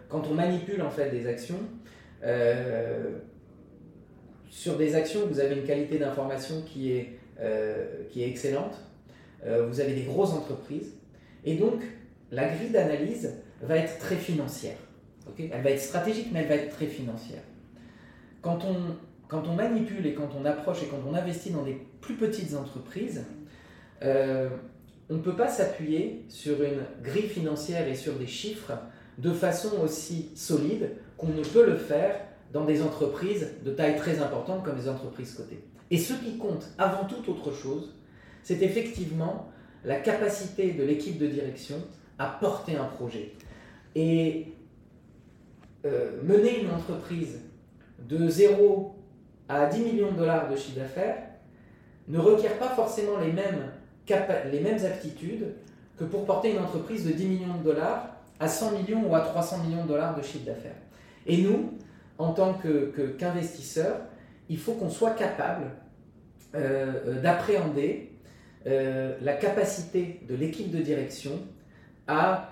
quand 0.10 0.28
on 0.30 0.34
manipule 0.34 0.82
en 0.82 0.90
fait 0.90 1.10
des 1.10 1.26
actions, 1.26 1.60
sur 4.50 4.76
des 4.78 4.96
actions, 4.96 5.22
vous 5.28 5.40
avez 5.40 5.56
une 5.56 5.64
qualité 5.64 5.98
d'information 5.98 6.62
qui 6.64 6.92
est 6.92 7.19
qui 8.10 8.24
est 8.24 8.28
excellente. 8.28 8.76
Euh, 9.46 9.66
vous 9.68 9.80
avez 9.80 9.94
des 9.94 10.04
grosses 10.04 10.34
entreprises. 10.34 10.94
Et 11.46 11.56
donc, 11.56 11.82
la 12.32 12.48
grille 12.48 12.72
d'analyse 12.72 13.34
va 13.62 13.78
être 13.78 13.98
très 14.00 14.16
financière. 14.16 14.78
elle 15.38 15.62
va 15.62 15.72
être 15.72 15.82
stratégique, 15.82 16.28
mais 16.32 16.42
elle 16.42 16.48
va 16.48 16.56
être 16.56 16.76
très 16.76 16.88
financière. 16.88 17.42
Quand 18.42 18.60
on, 18.66 18.96
quand 19.28 19.48
on 19.48 19.54
manipule 19.54 20.06
et 20.06 20.14
quand 20.14 20.30
on 20.40 20.46
approche 20.46 20.84
et 20.84 20.88
quand 20.88 21.02
on 21.08 21.14
investit 21.14 21.52
dans 21.52 21.64
des 21.64 21.78
plus 22.02 22.16
petites 22.16 22.56
entreprises, 22.56 23.24
euh, 24.02 24.50
on 25.10 25.16
ne 25.16 25.22
peut 25.22 25.36
pas 25.36 25.50
s'appuyer 25.50 26.26
sur 26.30 26.62
une 26.62 26.84
grille 27.04 27.28
financière 27.28 27.88
et 27.88 27.96
sur 27.96 28.14
des 28.14 28.28
chiffres 28.28 28.74
de 29.18 29.32
façon 29.32 29.82
aussi 29.84 30.30
solide 30.36 30.92
qu'on 31.18 31.28
ne 31.28 31.44
peut 31.44 31.66
le 31.66 31.76
faire 31.76 32.16
dans 32.54 32.64
des 32.64 32.82
entreprises 32.82 33.50
de 33.64 33.72
taille 33.72 33.98
très 33.98 34.20
importante 34.20 34.64
comme 34.64 34.78
les 34.78 34.88
entreprises 34.88 35.34
cotées. 35.34 35.62
Et 35.92 35.98
ce 35.98 36.14
qui 36.14 36.38
compte 36.38 36.68
avant 36.78 37.06
toute 37.06 37.28
autre 37.30 37.52
chose, 37.52 37.96
c'est 38.44 38.62
effectivement 38.62 39.50
la 39.84 39.96
capacité 39.96 40.72
de 40.74 40.84
l'équipe 40.84 41.18
de 41.18 41.28
direction 41.28 41.78
à 42.18 42.28
porter 42.28 42.76
un 42.76 42.86
projet. 42.86 43.34
Et 43.96 44.54
euh, 45.86 46.22
mener 46.24 46.62
une 46.62 46.72
entreprise 46.72 47.40
de 48.08 48.28
0 48.28 48.96
à 49.48 49.66
10 49.66 49.80
millions 49.82 50.12
de 50.12 50.18
dollars 50.18 50.50
de 50.50 50.56
chiffre 50.56 50.78
d'affaires 50.78 51.24
ne 52.08 52.20
requiert 52.20 52.58
pas 52.60 52.70
forcément 52.70 53.20
les 53.20 53.32
mêmes, 53.32 53.72
les 54.52 54.60
mêmes 54.60 54.84
aptitudes 54.86 55.54
que 55.98 56.04
pour 56.04 56.26
porter 56.26 56.52
une 56.52 56.60
entreprise 56.60 57.06
de 57.06 57.12
10 57.12 57.26
millions 57.26 57.58
de 57.58 57.64
dollars 57.64 58.16
à 58.40 58.48
100 58.48 58.72
millions 58.80 59.10
ou 59.10 59.16
à 59.16 59.22
300 59.22 59.64
millions 59.66 59.84
de 59.84 59.90
dollars 59.90 60.16
de 60.16 60.22
chiffre 60.22 60.46
d'affaires. 60.46 60.76
Et 61.26 61.38
nous, 61.38 61.74
en 62.18 62.34
tant 62.34 62.60
qu'investisseurs, 63.18 64.02
il 64.50 64.58
faut 64.58 64.74
qu'on 64.74 64.90
soit 64.90 65.12
capable 65.12 65.72
euh, 66.56 66.94
euh, 67.06 67.22
d'appréhender 67.22 68.12
euh, 68.66 69.16
la 69.22 69.34
capacité 69.34 70.20
de 70.28 70.36
l'équipe 70.36 70.72
de 70.72 70.80
direction 70.80 71.40
à, 72.08 72.50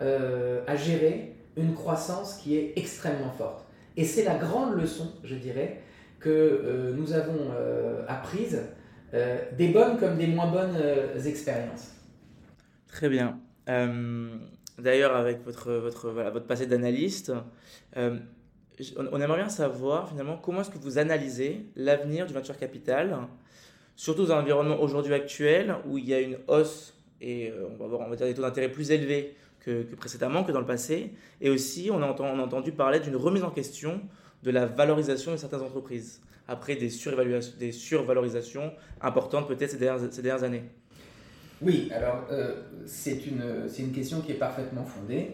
gérer 0.76 1.36
une 1.58 1.74
croissance 1.74 2.36
qui 2.36 2.56
est 2.56 2.74
extrêmement 2.76 3.32
forte. 3.32 3.66
Et 3.98 4.06
c'est 4.06 4.24
la 4.24 4.36
grande 4.36 4.80
leçon, 4.80 5.12
je 5.24 5.34
dirais, 5.34 5.82
que 6.20 6.94
nous 6.96 7.14
avons 7.14 7.50
apprise, 8.08 8.62
des 9.58 9.70
bonnes 9.70 9.98
comme 9.98 10.18
des 10.18 10.28
moins 10.28 10.52
bonnes 10.52 10.78
expériences. 11.26 11.96
Très 12.88 13.10
bien. 13.10 13.40
D'ailleurs, 14.78 15.16
avec 15.16 15.44
votre, 15.44 15.72
votre 15.72 16.46
passé 16.46 16.68
d'analyste, 16.68 17.34
on 18.98 19.22
aimerait 19.22 19.38
bien 19.38 19.50
savoir 19.50 20.10
finalement 20.10 20.38
comment 20.38 20.62
est-ce 20.62 20.70
que 20.70 20.78
vous 20.78 20.98
analysez 20.98 21.66
l'avenir 21.76 22.26
du 22.26 22.34
venture 22.34 22.58
capital, 22.58 23.18
surtout 23.96 24.26
dans 24.26 24.36
l'environnement 24.36 24.80
aujourd'hui 24.80 25.14
actuel 25.14 25.76
où 25.88 25.98
il 25.98 26.06
y 26.08 26.14
a 26.14 26.20
une 26.20 26.38
hausse 26.48 26.94
et 27.20 27.50
euh, 27.50 27.68
on 27.72 27.78
va 27.78 27.86
avoir 27.86 28.02
on 28.02 28.10
va 28.10 28.16
dire, 28.16 28.28
des 28.28 28.34
taux 28.34 28.44
d'intérêt 28.44 28.70
plus 28.70 28.92
élevés 28.92 29.36
que, 29.60 29.84
précédemment, 29.96 30.44
que 30.44 30.52
dans 30.52 30.60
le 30.60 30.66
passé. 30.66 31.14
Et 31.42 31.50
aussi, 31.50 31.90
on 31.92 32.02
a, 32.02 32.06
entendu, 32.06 32.72
parler 32.72 33.00
d'une 33.00 33.16
remise 33.16 33.44
en 33.44 33.50
question 33.50 34.02
de 34.44 34.52
la 34.52 34.66
valorisation 34.66 35.32
de 35.32 35.38
certaines 35.38 35.62
entreprises, 35.62 36.22
après 36.48 36.76
des, 36.76 36.92
des 37.60 37.72
survalorisations 37.72 38.72
importantes 39.02 39.48
peut-être 39.48 39.72
ces 39.72 39.78
dernières, 39.78 40.14
ces 40.14 40.22
dernières 40.22 40.44
années. 40.44 40.64
Oui, 41.62 41.90
alors 41.94 42.28
euh, 42.32 42.54
c'est 42.86 43.26
une, 43.26 43.68
une 43.80 43.92
question 43.92 44.22
qui 44.22 44.34
est 44.34 44.36
parfaitement 44.36 44.86
fondée. 44.86 45.32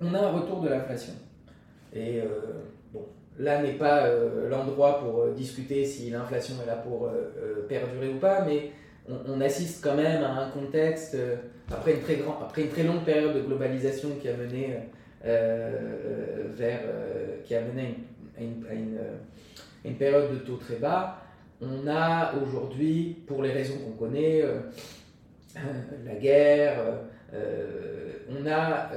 On 0.00 0.12
a 0.12 0.18
un 0.18 0.32
retour 0.32 0.60
de 0.60 0.68
l'inflation. 0.68 1.12
Et 1.94 2.20
euh, 2.20 2.24
bon, 2.92 3.06
là 3.38 3.62
n'est 3.62 3.74
pas 3.74 4.06
euh, 4.06 4.48
l'endroit 4.48 5.00
pour 5.00 5.22
euh, 5.22 5.32
discuter 5.32 5.84
si 5.84 6.10
l'inflation 6.10 6.54
est 6.62 6.66
là 6.66 6.76
pour 6.76 7.10
perdurer 7.68 8.08
ou 8.08 8.18
pas, 8.18 8.44
mais 8.44 8.70
on, 9.08 9.40
assiste 9.40 9.82
quand 9.82 9.96
même 9.96 10.22
à 10.22 10.30
un 10.30 10.50
contexte, 10.50 11.16
après, 11.70 11.94
une 11.94 12.02
très 12.02 12.16
grand, 12.16 12.38
après 12.40 12.62
une 12.62 12.68
très 12.68 12.84
longue 12.84 13.04
période 13.04 13.34
de 13.34 13.40
globalisation 13.40 14.10
qui 14.20 14.28
a 14.28 14.36
mené 14.36 14.76
vers, 15.24 16.80
qui 17.44 17.54
a 17.54 17.60
mené 17.62 17.96
à 18.38 18.42
une, 18.42 18.98
une, 19.84 19.94
période 19.96 20.32
de 20.32 20.38
taux 20.38 20.56
très 20.56 20.76
bas, 20.76 21.20
on 21.60 21.88
a 21.88 22.32
aujourd'hui, 22.40 23.24
pour 23.26 23.42
les 23.42 23.50
raisons 23.50 23.74
qu'on 23.84 24.06
connaît, 24.06 24.44
la 26.04 26.14
guerre, 26.14 26.78
on 27.32 28.46
a 28.46 28.90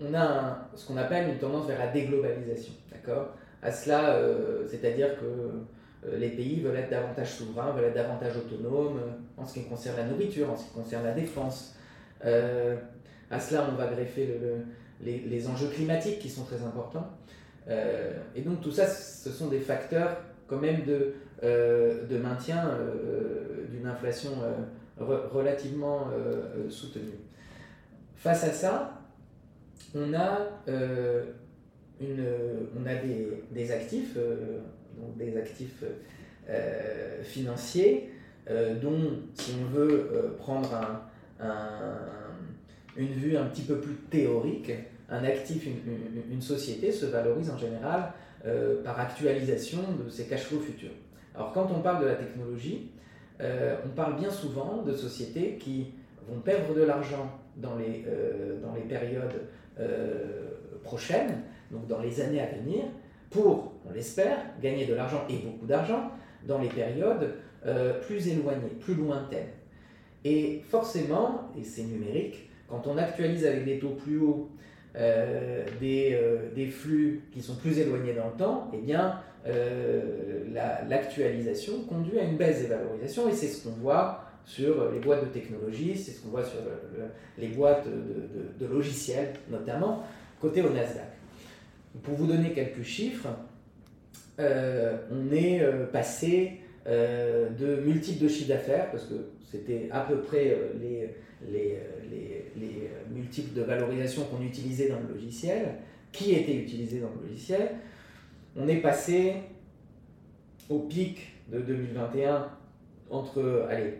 on 0.00 0.14
a 0.14 0.68
ce 0.74 0.86
qu'on 0.86 0.96
appelle 0.96 1.30
une 1.30 1.38
tendance 1.38 1.66
vers 1.66 1.78
la 1.78 1.88
déglobalisation. 1.88 2.72
D'accord? 2.90 3.34
À 3.62 3.72
cela, 3.72 4.16
euh, 4.16 4.66
c'est-à-dire 4.68 5.18
que 5.18 5.24
euh, 5.24 6.18
les 6.18 6.28
pays 6.28 6.60
veulent 6.60 6.76
être 6.76 6.90
davantage 6.90 7.32
souverains, 7.32 7.72
veulent 7.72 7.86
être 7.86 7.94
davantage 7.94 8.36
autonomes 8.36 8.98
euh, 8.98 9.40
en 9.40 9.46
ce 9.46 9.54
qui 9.54 9.64
concerne 9.64 9.96
la 9.96 10.04
nourriture, 10.04 10.50
en 10.50 10.56
ce 10.56 10.64
qui 10.64 10.74
concerne 10.74 11.04
la 11.04 11.12
défense. 11.12 11.74
à 12.22 13.40
cela, 13.40 13.66
on 13.70 13.74
va 13.74 13.86
greffer 13.86 14.38
les, 15.00 15.48
enjeux 15.48 15.68
climatiques 15.68 16.18
qui 16.18 16.28
sont 16.28 16.44
très 16.44 16.62
importants. 16.62 17.10
et 17.68 18.40
donc 18.42 18.60
tout 18.60 18.70
ça, 18.70 18.86
ce 18.86 19.30
sont 19.30 19.48
des 19.48 19.60
facteurs 19.60 20.16
quand 20.46 20.58
même 20.58 20.84
de, 20.84 21.14
de 21.42 22.18
maintien 22.18 22.78
d'une 23.70 23.86
inflation 23.86 24.30
relativement 24.98 26.08
soutenue. 26.70 27.18
Face 28.16 28.44
à 28.44 28.52
ça, 28.52 29.03
on 29.94 30.12
a, 30.14 30.38
euh, 30.68 31.24
une, 32.00 32.24
on 32.78 32.86
a 32.86 32.94
des, 32.94 33.72
actifs, 33.72 34.16
euh, 34.16 34.58
des 35.16 35.36
actifs 35.36 35.84
euh, 36.48 37.22
financiers, 37.22 38.10
dont, 38.82 39.22
si 39.32 39.52
on 39.58 39.74
veut 39.74 40.34
prendre 40.36 40.68
une 42.94 43.12
vue 43.12 43.38
un 43.38 43.46
petit 43.46 43.62
peu 43.62 43.78
plus 43.78 43.94
théorique, 44.10 44.70
un 45.08 45.24
actif, 45.24 45.66
une, 45.66 46.42
société 46.42 46.92
se 46.92 47.06
valorise 47.06 47.48
en 47.48 47.56
général 47.56 48.12
par 48.84 49.00
actualisation 49.00 49.78
de 50.04 50.10
ses 50.10 50.26
cash 50.26 50.42
flows 50.42 50.60
futurs. 50.60 50.90
Alors 51.34 51.54
quand 51.54 51.70
on 51.74 51.80
parle 51.80 52.02
de 52.02 52.08
la 52.08 52.16
technologie, 52.16 52.90
on 53.40 53.88
parle 53.96 54.16
bien 54.18 54.30
souvent 54.30 54.82
de 54.82 54.92
sociétés 54.92 55.56
qui 55.58 55.94
vont 56.28 56.40
perdre 56.40 56.74
de 56.74 56.82
l'argent 56.82 57.40
dans, 57.56 57.76
les 57.76 58.04
dans 58.62 58.74
les 58.74 58.82
périodes 58.82 59.40
prochaine, 60.82 61.42
donc 61.70 61.86
dans 61.86 62.00
les 62.00 62.20
années 62.20 62.40
à 62.40 62.46
venir, 62.46 62.84
pour, 63.30 63.72
on 63.88 63.92
l'espère, 63.92 64.38
gagner 64.62 64.86
de 64.86 64.94
l'argent 64.94 65.24
et 65.28 65.38
beaucoup 65.38 65.66
d'argent 65.66 66.10
dans 66.46 66.58
les 66.58 66.68
périodes 66.68 67.34
euh, 67.66 68.00
plus 68.00 68.28
éloignées, 68.28 68.70
plus 68.80 68.94
lointaines. 68.94 69.48
Et 70.24 70.62
forcément, 70.68 71.50
et 71.58 71.64
c'est 71.64 71.82
numérique, 71.82 72.48
quand 72.68 72.86
on 72.86 72.96
actualise 72.96 73.44
avec 73.44 73.64
des 73.64 73.78
taux 73.78 73.90
plus 73.90 74.18
hauts 74.18 74.48
euh, 74.96 75.64
des, 75.80 76.18
des, 76.54 76.66
flux 76.66 77.22
qui 77.32 77.42
sont 77.42 77.56
plus 77.56 77.78
éloignés 77.78 78.14
dans 78.14 78.28
le 78.28 78.36
temps, 78.38 78.70
eh 78.72 78.78
bien, 78.78 79.20
l'actualisation 80.88 81.82
conduit 81.88 82.18
à 82.18 82.22
une 82.22 82.36
baisse 82.36 82.62
des 82.62 82.68
valorisations 82.68 83.28
et 83.28 83.32
c'est 83.32 83.48
ce 83.48 83.66
qu'on 83.66 83.74
voit 83.74 84.24
sur 84.44 84.90
les 84.92 85.00
boîtes 85.00 85.24
de 85.24 85.30
technologie, 85.30 85.96
c'est 85.96 86.12
ce 86.12 86.20
qu'on 86.20 86.28
voit 86.28 86.44
sur 86.44 86.58
les 87.38 87.48
boîtes 87.48 87.86
de, 87.86 88.66
logiciels 88.66 89.32
notamment, 89.50 90.04
côté 90.40 90.62
au 90.62 90.70
Nasdaq. 90.70 91.08
Pour 92.02 92.14
vous 92.14 92.26
donner 92.26 92.52
quelques 92.52 92.82
chiffres, 92.82 93.28
euh, 94.38 94.96
on 95.10 95.32
est 95.34 95.62
euh, 95.62 95.86
passé 95.86 96.60
de 96.86 97.76
multiples 97.82 98.24
de 98.24 98.28
chiffre 98.28 98.48
d'affaires, 98.48 98.90
parce 98.90 99.04
que 99.04 99.14
c'était 99.50 99.88
à 99.90 100.00
peu 100.00 100.18
près 100.18 100.54
les, 100.78 101.08
les, 101.50 101.78
les, 102.10 102.44
les, 102.56 102.90
multiples 103.10 103.54
de 103.54 103.62
valorisation 103.62 104.24
qu'on 104.24 104.42
utilisait 104.42 104.90
dans 104.90 105.00
le 105.00 105.14
logiciel, 105.14 105.76
qui 106.12 106.34
étaient 106.34 106.56
utilisés 106.56 107.00
dans 107.00 107.10
le 107.20 107.26
logiciel. 107.26 107.70
On 108.56 108.68
est 108.68 108.82
passé 108.82 109.34
au 110.68 110.80
pic 110.80 111.34
de 111.50 111.60
2021 111.60 112.48
entre 113.10 113.66
allez, 113.68 113.94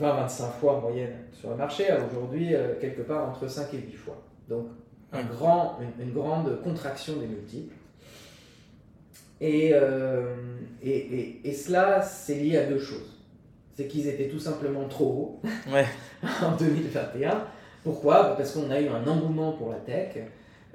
20-25 0.00 0.50
fois 0.60 0.76
en 0.76 0.80
moyenne 0.80 1.14
sur 1.32 1.50
le 1.50 1.56
marché, 1.56 1.90
à 1.90 1.98
aujourd'hui 2.04 2.54
quelque 2.80 3.02
part 3.02 3.28
entre 3.28 3.48
5 3.48 3.74
et 3.74 3.78
8 3.78 3.92
fois. 3.92 4.22
Donc 4.48 4.66
un 5.12 5.22
grand, 5.24 5.78
une, 6.00 6.12
grande 6.12 6.60
contraction 6.62 7.16
des 7.16 7.26
multiples. 7.26 7.74
Et, 9.40 9.70
euh, 9.72 10.34
et, 10.82 11.40
et, 11.44 11.52
cela, 11.52 12.02
c'est 12.02 12.36
lié 12.36 12.56
à 12.56 12.66
deux 12.66 12.78
choses. 12.78 13.18
C'est 13.74 13.86
qu'ils 13.86 14.08
étaient 14.08 14.28
tout 14.28 14.38
simplement 14.38 14.88
trop 14.88 15.40
hauts 15.44 15.48
en 16.42 16.56
2021. 16.56 17.44
Pourquoi? 17.84 18.36
Parce 18.36 18.52
qu'on 18.52 18.70
a 18.70 18.80
eu 18.80 18.88
un 18.88 19.06
engouement 19.06 19.52
pour 19.52 19.70
la 19.70 19.78
tech 19.78 20.16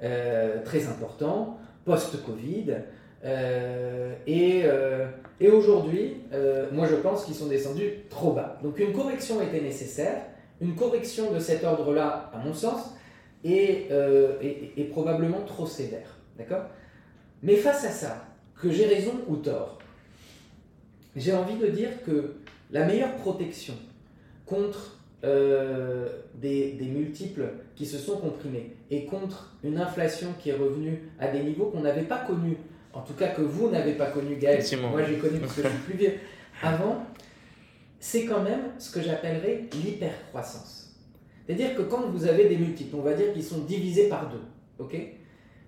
euh, 0.02 0.62
très 0.64 0.86
important, 0.86 1.58
post-Covid. 1.84 2.74
Euh, 3.24 4.14
et, 4.26 4.64
et 5.40 5.50
aujourd'hui, 5.50 6.16
moi 6.72 6.86
je 6.86 6.96
pense 6.96 7.24
qu'ils 7.24 7.34
sont 7.34 7.46
descendus 7.46 7.90
trop 8.10 8.32
bas. 8.32 8.58
Donc 8.62 8.78
une 8.78 8.92
correction 8.92 9.40
était 9.42 9.60
nécessaire. 9.60 10.22
Une 10.60 10.76
correction 10.76 11.32
de 11.32 11.40
cet 11.40 11.64
ordre-là, 11.64 12.30
à 12.32 12.38
mon 12.38 12.54
sens, 12.54 12.92
euh, 13.44 14.38
est, 14.40 14.84
probablement 14.84 15.40
trop 15.40 15.66
sévère. 15.66 16.16
D'accord? 16.38 16.64
Mais 17.42 17.56
face 17.56 17.84
à 17.84 17.90
ça, 17.90 18.24
que 18.60 18.70
j'ai 18.70 18.86
raison 18.86 19.12
ou 19.26 19.36
tort, 19.36 19.78
j'ai 21.16 21.34
envie 21.34 21.56
de 21.56 21.66
dire 21.66 21.90
que 22.06 22.36
la 22.70 22.86
meilleure 22.86 23.14
protection 23.16 23.74
contre 24.46 25.00
euh, 25.24 26.08
des, 26.34 26.78
multiples 26.80 27.48
qui 27.74 27.84
se 27.84 27.98
sont 27.98 28.18
comprimés 28.18 28.76
et 28.90 29.06
contre 29.06 29.56
une 29.64 29.78
inflation 29.78 30.28
qui 30.38 30.50
est 30.50 30.56
revenue 30.56 31.10
à 31.18 31.28
des 31.28 31.42
niveaux 31.42 31.66
qu'on 31.66 31.80
n'avait 31.80 32.02
pas 32.02 32.18
connus, 32.18 32.56
en 32.92 33.00
tout 33.00 33.14
cas 33.14 33.28
que 33.28 33.42
vous 33.42 33.70
n'avez 33.70 33.92
pas 33.92 34.06
connu, 34.06 34.36
Gaël, 34.36 34.62
moi 34.90 35.02
j'ai 35.04 35.18
connu 35.18 35.38
parce 35.38 35.54
que 35.54 35.62
je 35.62 35.68
suis 35.68 35.78
plus 35.78 35.96
vieux, 35.96 36.14
avant, 36.62 37.06
c'est 37.98 38.24
quand 38.24 38.42
même 38.42 38.72
ce 38.78 38.90
que 38.90 39.00
j'appellerais 39.00 39.68
l'hypercroissance. 39.72 40.94
C'est-à-dire 41.46 41.74
que 41.74 41.82
quand 41.82 42.08
vous 42.10 42.26
avez 42.26 42.48
des 42.48 42.56
multiples, 42.56 42.96
on 42.96 43.02
va 43.02 43.14
dire 43.14 43.32
qu'ils 43.32 43.44
sont 43.44 43.60
divisés 43.60 44.08
par 44.08 44.28
deux, 44.28 44.42
ok? 44.78 44.96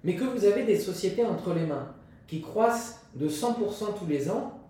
Mais 0.04 0.14
que 0.14 0.24
vous 0.24 0.44
avez 0.44 0.64
des 0.64 0.78
sociétés 0.78 1.24
entre 1.24 1.54
les 1.54 1.66
mains 1.66 1.94
qui 2.26 2.40
croissent 2.40 3.00
de 3.14 3.28
100% 3.28 3.98
tous 3.98 4.06
les 4.06 4.30
ans, 4.30 4.60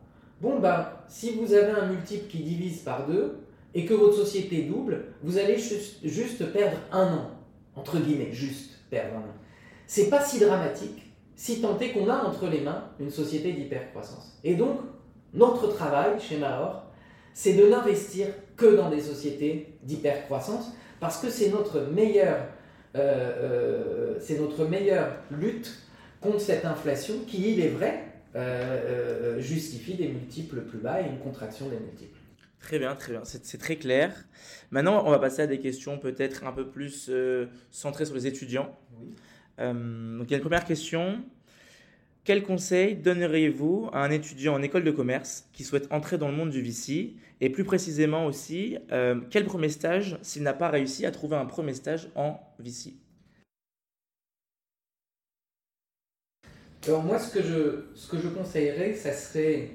bon 0.41 0.59
ben, 0.61 0.89
si 1.09 1.33
vous 1.33 1.53
avez 1.53 1.73
un 1.73 1.87
multiple 1.87 2.29
qui 2.29 2.39
divise 2.39 2.81
par 2.81 3.07
deux 3.07 3.39
et 3.75 3.85
que 3.85 3.95
votre 3.95 4.17
société 4.17 4.63
double, 4.63 5.07
vous 5.23 5.39
allez 5.39 5.59
juste, 5.59 6.53
perdre 6.53 6.79
un 6.93 7.07
an, 7.15 7.31
entre 7.75 7.99
guillemets, 7.99 8.33
juste 8.33 8.79
perdre 8.91 9.17
un 9.17 9.21
an. 9.21 9.35
C'est 9.87 10.09
pas 10.09 10.23
si 10.23 10.39
dramatique 10.39 11.03
si 11.37 11.61
tant 11.61 11.79
est 11.79 11.91
qu'on 11.91 12.09
a 12.09 12.25
entre 12.25 12.49
les 12.49 12.61
mains 12.61 12.85
une 13.01 13.11
société 13.11 13.53
d'hypercroissance. 13.53 14.39
Et 14.45 14.55
donc, 14.55 14.81
notre 15.33 15.69
travail 15.75 16.21
chez 16.21 16.39
Mahor, 16.39 16.85
c'est 17.33 17.55
de 17.55 17.67
n'investir 17.67 18.29
que 18.57 18.77
dans 18.77 18.91
des 18.91 19.01
sociétés 19.01 19.77
d'hypercroissance 19.83 20.73
parce 21.01 21.21
que 21.21 21.29
c'est 21.29 21.51
notre 21.51 21.81
meilleure, 21.81 22.47
euh, 22.95 22.99
euh, 22.99 24.15
c'est 24.21 24.39
notre 24.39 24.65
meilleure 24.65 25.17
lutte 25.31 25.75
contre 26.21 26.41
cette 26.41 26.65
inflation 26.65 27.15
qui, 27.27 27.53
il 27.53 27.61
est 27.61 27.69
vrai, 27.69 28.05
euh, 28.37 29.41
justifie 29.41 29.95
des 29.95 30.09
multiples 30.09 30.63
plus 30.63 30.79
bas 30.79 31.03
et 31.03 31.07
une 31.07 31.19
contraction 31.19 31.69
des 31.69 31.79
multiples. 31.79 32.19
Très 32.61 32.79
bien, 32.79 32.95
très 32.95 33.13
bien, 33.13 33.23
c'est 33.25 33.59
très 33.59 33.77
clair. 33.77 34.25
Maintenant, 34.71 35.03
on 35.05 35.11
va 35.11 35.19
passer 35.19 35.43
à 35.43 35.47
des 35.47 35.59
questions 35.59 35.99
peut-être 35.99 36.45
un 36.45 36.53
peu 36.53 36.69
plus 36.71 37.11
centrées 37.71 38.07
sur 38.07 38.15
les 38.15 38.27
étudiants. 38.27 38.79
Oui. 38.99 39.15
Donc, 39.59 40.27
il 40.29 40.31
y 40.31 40.35
a 40.35 40.37
une 40.37 40.43
première 40.43 40.65
question. 40.65 41.23
Quel 42.25 42.43
conseil 42.43 42.97
donneriez-vous 42.97 43.91
à 43.93 44.03
un 44.03 44.11
étudiant 44.11 44.55
en 44.55 44.63
école 44.63 44.83
de 44.83 44.91
commerce 44.91 45.45
qui 45.53 45.63
souhaite 45.63 45.87
entrer 45.93 46.17
dans 46.17 46.29
le 46.29 46.35
monde 46.35 46.49
du 46.49 46.63
VC 46.63 47.17
Et 47.43 47.51
plus 47.51 47.65
précisément 47.65 48.25
aussi, 48.25 48.79
euh, 48.93 49.21
quel 49.29 49.45
premier 49.45 49.69
stage 49.69 50.19
s'il 50.23 50.43
n'a 50.43 50.55
pas 50.55 50.71
réussi 50.71 51.05
à 51.05 51.11
trouver 51.11 51.37
un 51.37 51.45
premier 51.45 51.75
stage 51.75 52.09
en 52.15 52.41
VC 52.59 52.95
Alors 56.87 57.03
moi, 57.03 57.19
ce 57.19 57.31
que 57.31 57.43
je, 57.43 57.85
ce 57.95 58.11
que 58.11 58.19
je 58.19 58.29
conseillerais, 58.29 58.95
ça 58.95 59.13
serait... 59.13 59.69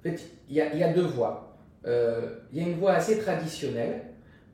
En 0.00 0.02
fait, 0.04 0.22
il 0.48 0.56
y 0.56 0.60
a, 0.60 0.92
deux 0.92 1.06
voies. 1.06 1.58
Euh, 1.84 2.38
il 2.50 2.58
y 2.58 2.64
a 2.64 2.66
une 2.66 2.78
voie 2.78 2.92
assez 2.92 3.18
traditionnelle 3.18 4.04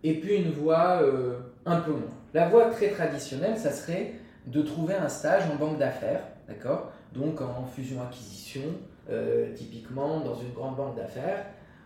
et 0.02 0.14
puis 0.14 0.34
une 0.34 0.50
voie 0.50 1.00
euh, 1.02 1.38
un 1.64 1.80
peu 1.80 1.92
moins. 1.92 2.16
La 2.34 2.48
voie 2.48 2.70
très 2.70 2.88
traditionnelle, 2.88 3.56
ça 3.56 3.70
serait 3.70 4.14
de 4.46 4.62
trouver 4.62 4.94
un 4.94 5.08
stage 5.08 5.42
en 5.50 5.56
banque 5.56 5.78
d'affaires, 5.78 6.22
d'accord? 6.48 6.92
Donc 7.14 7.40
en 7.40 7.64
fusion-acquisition, 7.64 8.62
euh, 9.10 9.52
typiquement 9.54 10.20
dans 10.20 10.34
une 10.34 10.52
grande 10.52 10.76
banque 10.76 10.96
d'affaires, 10.96 11.44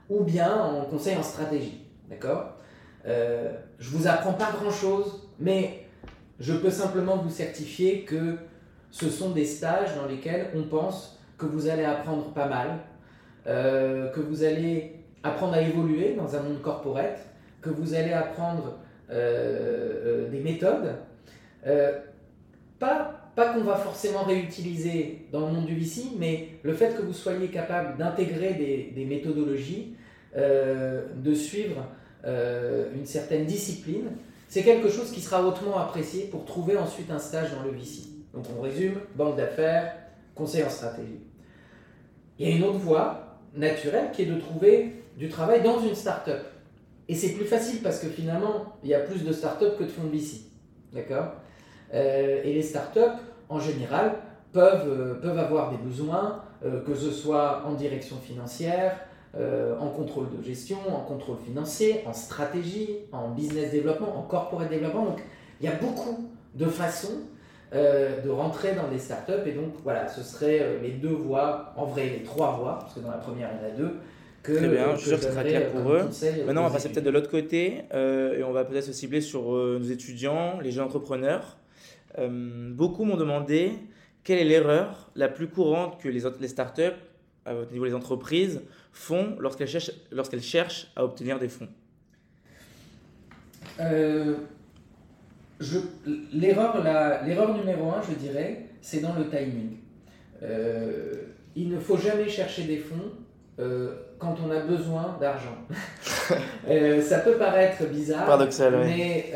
ou 0.08 0.22
bien 0.22 0.54
en 0.54 0.82
conseil 0.82 1.16
en 1.16 1.22
stratégie. 1.22 1.86
D'accord? 2.08 2.56
Euh, 3.06 3.52
Je 3.78 3.90
vous 3.90 4.06
apprends 4.06 4.34
pas 4.34 4.50
grand-chose, 4.52 5.28
mais 5.38 5.86
je 6.38 6.52
peux 6.52 6.70
simplement 6.70 7.16
vous 7.16 7.30
certifier 7.30 8.02
que 8.04 8.36
ce 8.90 9.08
sont 9.08 9.30
des 9.30 9.46
stages 9.46 9.96
dans 9.96 10.06
lesquels 10.06 10.48
on 10.54 10.64
pense 10.64 11.18
que 11.38 11.46
vous 11.46 11.68
allez 11.68 11.84
apprendre 11.84 12.32
pas 12.32 12.46
mal, 12.46 12.68
euh, 13.46 14.10
que 14.10 14.20
vous 14.20 14.44
allez 14.44 15.04
apprendre 15.22 15.54
à 15.54 15.62
évoluer 15.62 16.14
dans 16.14 16.36
un 16.36 16.42
monde 16.42 16.60
corporate, 16.62 17.18
que 17.60 17.70
vous 17.70 17.94
allez 17.94 18.12
apprendre 18.12 18.78
des 19.08 20.40
méthodes. 20.40 20.96
Pas 22.78 23.24
pas 23.34 23.52
qu'on 23.52 23.64
va 23.64 23.76
forcément 23.76 24.22
réutiliser 24.22 25.26
dans 25.32 25.40
le 25.40 25.52
monde 25.52 25.66
du 25.66 25.74
VC, 25.74 26.02
mais 26.18 26.50
le 26.62 26.72
fait 26.72 26.96
que 26.96 27.02
vous 27.02 27.12
soyez 27.12 27.48
capable 27.48 27.98
d'intégrer 27.98 28.54
des, 28.94 29.04
méthodologies, 29.04 29.96
euh, 30.36 31.06
de 31.16 31.34
suivre 31.34 31.86
euh, 32.24 32.88
une 32.94 33.06
certaine 33.06 33.44
discipline, 33.44 34.10
c'est 34.48 34.62
quelque 34.62 34.88
chose 34.88 35.10
qui 35.10 35.20
sera 35.20 35.44
hautement 35.44 35.78
apprécié 35.78 36.24
pour 36.24 36.44
trouver 36.44 36.76
ensuite 36.76 37.10
un 37.10 37.18
stage 37.18 37.50
dans 37.52 37.62
le 37.64 37.70
VC. 37.70 38.02
Donc 38.32 38.44
on 38.56 38.62
résume, 38.62 39.00
banque 39.16 39.36
d'affaires, 39.36 39.96
conseil 40.34 40.62
en 40.62 40.70
stratégie. 40.70 41.20
Il 42.38 42.48
y 42.48 42.52
a 42.52 42.56
une 42.56 42.64
autre 42.64 42.78
voie 42.78 43.38
naturelle 43.54 44.10
qui 44.12 44.22
est 44.22 44.26
de 44.26 44.38
trouver 44.38 44.92
du 45.16 45.28
travail 45.28 45.62
dans 45.62 45.80
une 45.80 45.94
start-up. 45.94 46.42
Et 47.08 47.14
c'est 47.14 47.30
plus 47.30 47.44
facile 47.44 47.80
parce 47.82 47.98
que 47.98 48.08
finalement, 48.08 48.76
il 48.82 48.90
y 48.90 48.94
a 48.94 49.00
plus 49.00 49.24
de 49.24 49.32
start-up 49.32 49.76
que 49.78 49.84
de 49.84 49.88
fonds 49.88 50.04
de 50.04 50.16
VC. 50.16 50.42
D'accord? 50.92 51.32
Euh, 51.94 52.42
et 52.42 52.52
les 52.52 52.62
startups, 52.62 53.00
en 53.48 53.60
général, 53.60 54.14
peuvent, 54.52 54.88
euh, 54.88 55.14
peuvent 55.14 55.38
avoir 55.38 55.70
des 55.70 55.76
besoins, 55.76 56.42
euh, 56.64 56.80
que 56.80 56.94
ce 56.94 57.10
soit 57.10 57.62
en 57.66 57.74
direction 57.74 58.16
financière, 58.16 58.98
en 59.80 59.88
contrôle 59.88 60.26
de 60.38 60.40
gestion, 60.44 60.76
en 60.88 61.00
contrôle 61.00 61.38
financier, 61.44 62.02
en 62.06 62.12
stratégie, 62.12 62.98
en 63.10 63.30
business 63.30 63.72
développement, 63.72 64.16
en 64.16 64.22
corporate 64.22 64.70
développement. 64.70 65.06
Donc, 65.06 65.24
il 65.60 65.66
y 65.66 65.68
a 65.68 65.74
beaucoup 65.74 66.30
de 66.54 66.66
façons 66.66 67.18
de 67.72 68.30
rentrer 68.30 68.76
dans 68.76 68.86
des 68.86 69.00
startups. 69.00 69.44
Et 69.44 69.50
donc, 69.50 69.72
voilà, 69.82 70.06
ce 70.06 70.22
seraient 70.22 70.78
les 70.80 70.92
deux 70.92 71.08
voies, 71.08 71.72
en 71.76 71.84
vrai, 71.84 72.10
les 72.10 72.22
trois 72.22 72.52
voies, 72.52 72.78
parce 72.78 72.94
que 72.94 73.00
dans 73.00 73.10
la 73.10 73.16
première, 73.16 73.50
il 73.60 73.66
y 73.66 73.72
en 73.72 73.74
a 73.74 73.76
deux. 73.76 73.96
Que, 74.44 74.52
Très 74.52 74.68
bien, 74.68 74.94
je 74.94 75.00
suis 75.00 75.08
sûr 75.08 75.18
que 75.18 75.24
ce 75.24 75.30
sera 75.32 75.42
clair 75.42 75.72
pour 75.72 75.92
eux. 75.92 76.08
Maintenant, 76.46 76.60
on 76.60 76.68
va 76.68 76.74
passer 76.74 76.90
peut-être 76.90 77.04
de 77.04 77.10
l'autre 77.10 77.28
côté 77.28 77.86
et 77.92 78.44
on 78.44 78.52
va 78.52 78.64
peut-être 78.64 78.84
se 78.84 78.92
cibler 78.92 79.20
sur 79.20 79.50
nos 79.50 79.82
étudiants, 79.82 80.60
les 80.62 80.70
jeunes 80.70 80.84
entrepreneurs. 80.84 81.56
Euh, 82.18 82.70
beaucoup 82.72 83.04
m'ont 83.04 83.16
demandé 83.16 83.72
quelle 84.22 84.38
est 84.38 84.44
l'erreur 84.44 85.10
la 85.14 85.28
plus 85.28 85.48
courante 85.48 86.00
que 86.00 86.08
les, 86.08 86.22
les 86.40 86.48
startups, 86.48 86.82
au 87.46 87.70
niveau 87.72 87.86
des 87.86 87.94
entreprises, 87.94 88.62
font 88.92 89.36
lorsqu'elles 89.38 89.68
cherchent, 89.68 89.92
lorsqu'elles 90.10 90.42
cherchent 90.42 90.90
à 90.96 91.04
obtenir 91.04 91.38
des 91.38 91.48
fonds 91.48 91.68
euh, 93.80 94.34
l'erreur, 96.32 96.82
l'erreur 97.26 97.56
numéro 97.56 97.90
un, 97.90 98.02
je 98.08 98.14
dirais, 98.14 98.66
c'est 98.80 99.00
dans 99.00 99.14
le 99.14 99.28
timing. 99.28 99.78
Euh, 100.42 101.12
il 101.56 101.70
ne 101.70 101.78
faut 101.78 101.96
jamais 101.96 102.28
chercher 102.28 102.64
des 102.64 102.78
fonds 102.78 103.12
quand 104.18 104.36
on 104.46 104.50
a 104.50 104.60
besoin 104.60 105.16
d'argent. 105.20 105.56
ça 107.02 107.18
peut 107.18 107.36
paraître 107.36 107.84
bizarre, 107.88 108.26
Paradoxal, 108.26 108.78
mais 108.84 109.32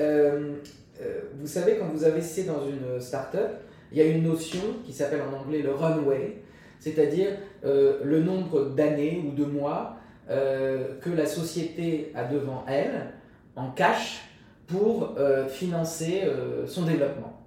euh, 1.00 1.20
vous 1.38 1.46
savez, 1.46 1.76
quand 1.76 1.86
vous 1.86 2.04
investissez 2.04 2.44
dans 2.44 2.66
une 2.66 3.00
startup, 3.00 3.50
il 3.92 3.98
y 3.98 4.00
a 4.00 4.04
une 4.04 4.24
notion 4.24 4.60
qui 4.84 4.92
s'appelle 4.92 5.22
en 5.22 5.40
anglais 5.40 5.62
le 5.62 5.72
runway, 5.72 6.42
c'est-à-dire 6.78 7.30
euh, 7.64 8.00
le 8.04 8.22
nombre 8.22 8.70
d'années 8.74 9.24
ou 9.26 9.32
de 9.32 9.44
mois 9.44 9.96
euh, 10.28 10.98
que 11.00 11.10
la 11.10 11.26
société 11.26 12.12
a 12.14 12.24
devant 12.24 12.64
elle 12.68 13.12
en 13.56 13.70
cash 13.70 14.24
pour 14.66 15.16
financer 15.48 16.24
son 16.66 16.82
développement. 16.82 17.42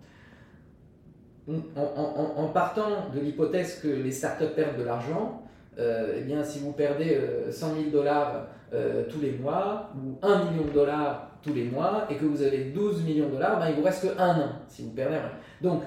En, 1.47 2.47
partant 2.47 3.09
de 3.13 3.19
l'hypothèse 3.19 3.79
que 3.79 3.87
les 3.87 4.11
startups 4.11 4.55
perdent 4.55 4.79
de 4.79 4.83
l'argent, 4.83 5.43
eh 5.77 6.21
bien, 6.21 6.43
si 6.43 6.57
vous 6.57 6.71
perdez 6.71 7.19
100 7.51 7.75
000 7.75 7.89
dollars 7.91 8.47
tous 8.71 9.21
les 9.21 9.33
mois, 9.33 9.91
ou 9.95 10.17
1 10.25 10.45
million 10.45 10.65
de 10.65 10.71
dollars 10.71 11.30
tous 11.43 11.53
les 11.53 11.65
mois, 11.65 12.07
et 12.09 12.15
que 12.15 12.25
vous 12.25 12.41
avez 12.41 12.65
12 12.65 13.03
millions 13.03 13.27
de 13.27 13.33
dollars, 13.33 13.59
ben, 13.59 13.69
il 13.69 13.75
vous 13.75 13.83
reste 13.83 14.03
que 14.03 14.19
un 14.19 14.39
an 14.39 14.49
si 14.67 14.83
vous 14.83 14.91
perdez 14.91 15.15
rien. 15.15 15.31
Donc, 15.61 15.83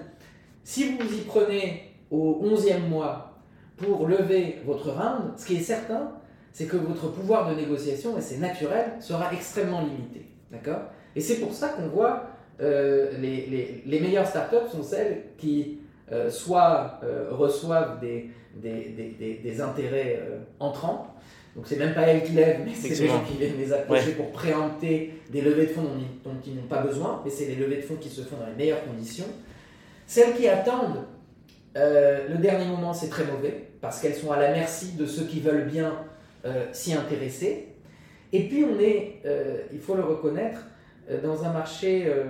si 0.62 0.92
vous 0.92 0.98
vous 1.06 1.14
y 1.14 1.20
prenez 1.22 1.92
au 2.10 2.42
11e 2.44 2.88
mois 2.88 3.38
pour 3.76 4.06
lever 4.06 4.58
votre 4.64 4.90
round, 4.90 5.36
ce 5.36 5.46
qui 5.46 5.56
est 5.56 5.62
certain, 5.62 6.12
c'est 6.52 6.66
que 6.66 6.76
votre 6.76 7.08
pouvoir 7.08 7.50
de 7.50 7.54
négociation, 7.54 8.16
et 8.16 8.20
c'est 8.20 8.38
naturel, 8.38 8.92
sera 9.00 9.32
extrêmement 9.32 9.82
limité. 9.82 10.26
D'accord? 10.50 10.82
Et 11.16 11.20
c'est 11.20 11.40
pour 11.40 11.52
ça 11.52 11.68
qu'on 11.68 11.88
voit 11.88 12.26
euh, 12.60 13.10
les, 13.18 13.82
les, 13.84 14.00
meilleures 14.00 14.26
startups 14.26 14.70
sont 14.70 14.82
celles 14.82 15.24
qui 15.38 15.80
euh, 16.12 16.30
soit 16.30 17.00
euh, 17.02 17.28
reçoivent 17.32 17.98
des, 17.98 18.30
des, 18.54 19.16
des, 19.18 19.40
des 19.42 19.60
intérêts 19.60 20.22
entrants, 20.60 21.14
donc 21.54 21.66
c'est 21.66 21.78
même 21.78 21.94
pas 21.94 22.02
elles 22.02 22.22
qui 22.24 22.32
lèvent, 22.32 22.60
mais 22.64 22.72
c'est 22.74 22.88
les 22.88 23.08
gens 23.08 23.22
qui 23.22 23.36
viennent 23.38 23.58
les 23.58 23.72
approcher 23.72 24.12
pour 24.12 24.32
préempter 24.32 25.20
des 25.30 25.40
levées 25.40 25.66
de 25.66 25.72
fonds 25.72 25.82
dont, 25.82 26.30
dont 26.30 26.36
ils 26.46 26.54
n'ont 26.54 26.62
pas 26.68 26.82
besoin, 26.82 27.22
mais 27.24 27.30
c'est 27.30 27.46
les 27.46 27.54
levées 27.54 27.76
de 27.76 27.82
fonds 27.82 27.96
qui 27.96 28.08
se 28.08 28.22
font 28.22 28.36
dans 28.36 28.46
les 28.46 28.56
meilleures 28.56 28.84
conditions. 28.84 29.26
Celles 30.06 30.34
qui 30.34 30.48
attendent 30.48 31.04
le 31.74 32.36
dernier 32.38 32.66
moment, 32.66 32.92
c'est 32.92 33.08
très 33.08 33.24
mauvais, 33.24 33.68
parce 33.80 34.00
qu'elles 34.00 34.14
sont 34.14 34.32
à 34.32 34.38
la 34.38 34.52
merci 34.52 34.92
de 34.92 35.06
ceux 35.06 35.24
qui 35.24 35.40
veulent 35.40 35.66
bien 35.66 35.94
s'y 36.72 36.92
intéresser. 36.92 37.68
Et 38.32 38.48
puis 38.48 38.64
on 38.64 38.78
est, 38.80 39.22
il 39.72 39.80
faut 39.80 39.94
le 39.94 40.04
reconnaître, 40.04 40.66
euh, 41.10 41.20
dans 41.20 41.44
un 41.44 41.52
marché, 41.52 42.04
euh, 42.06 42.24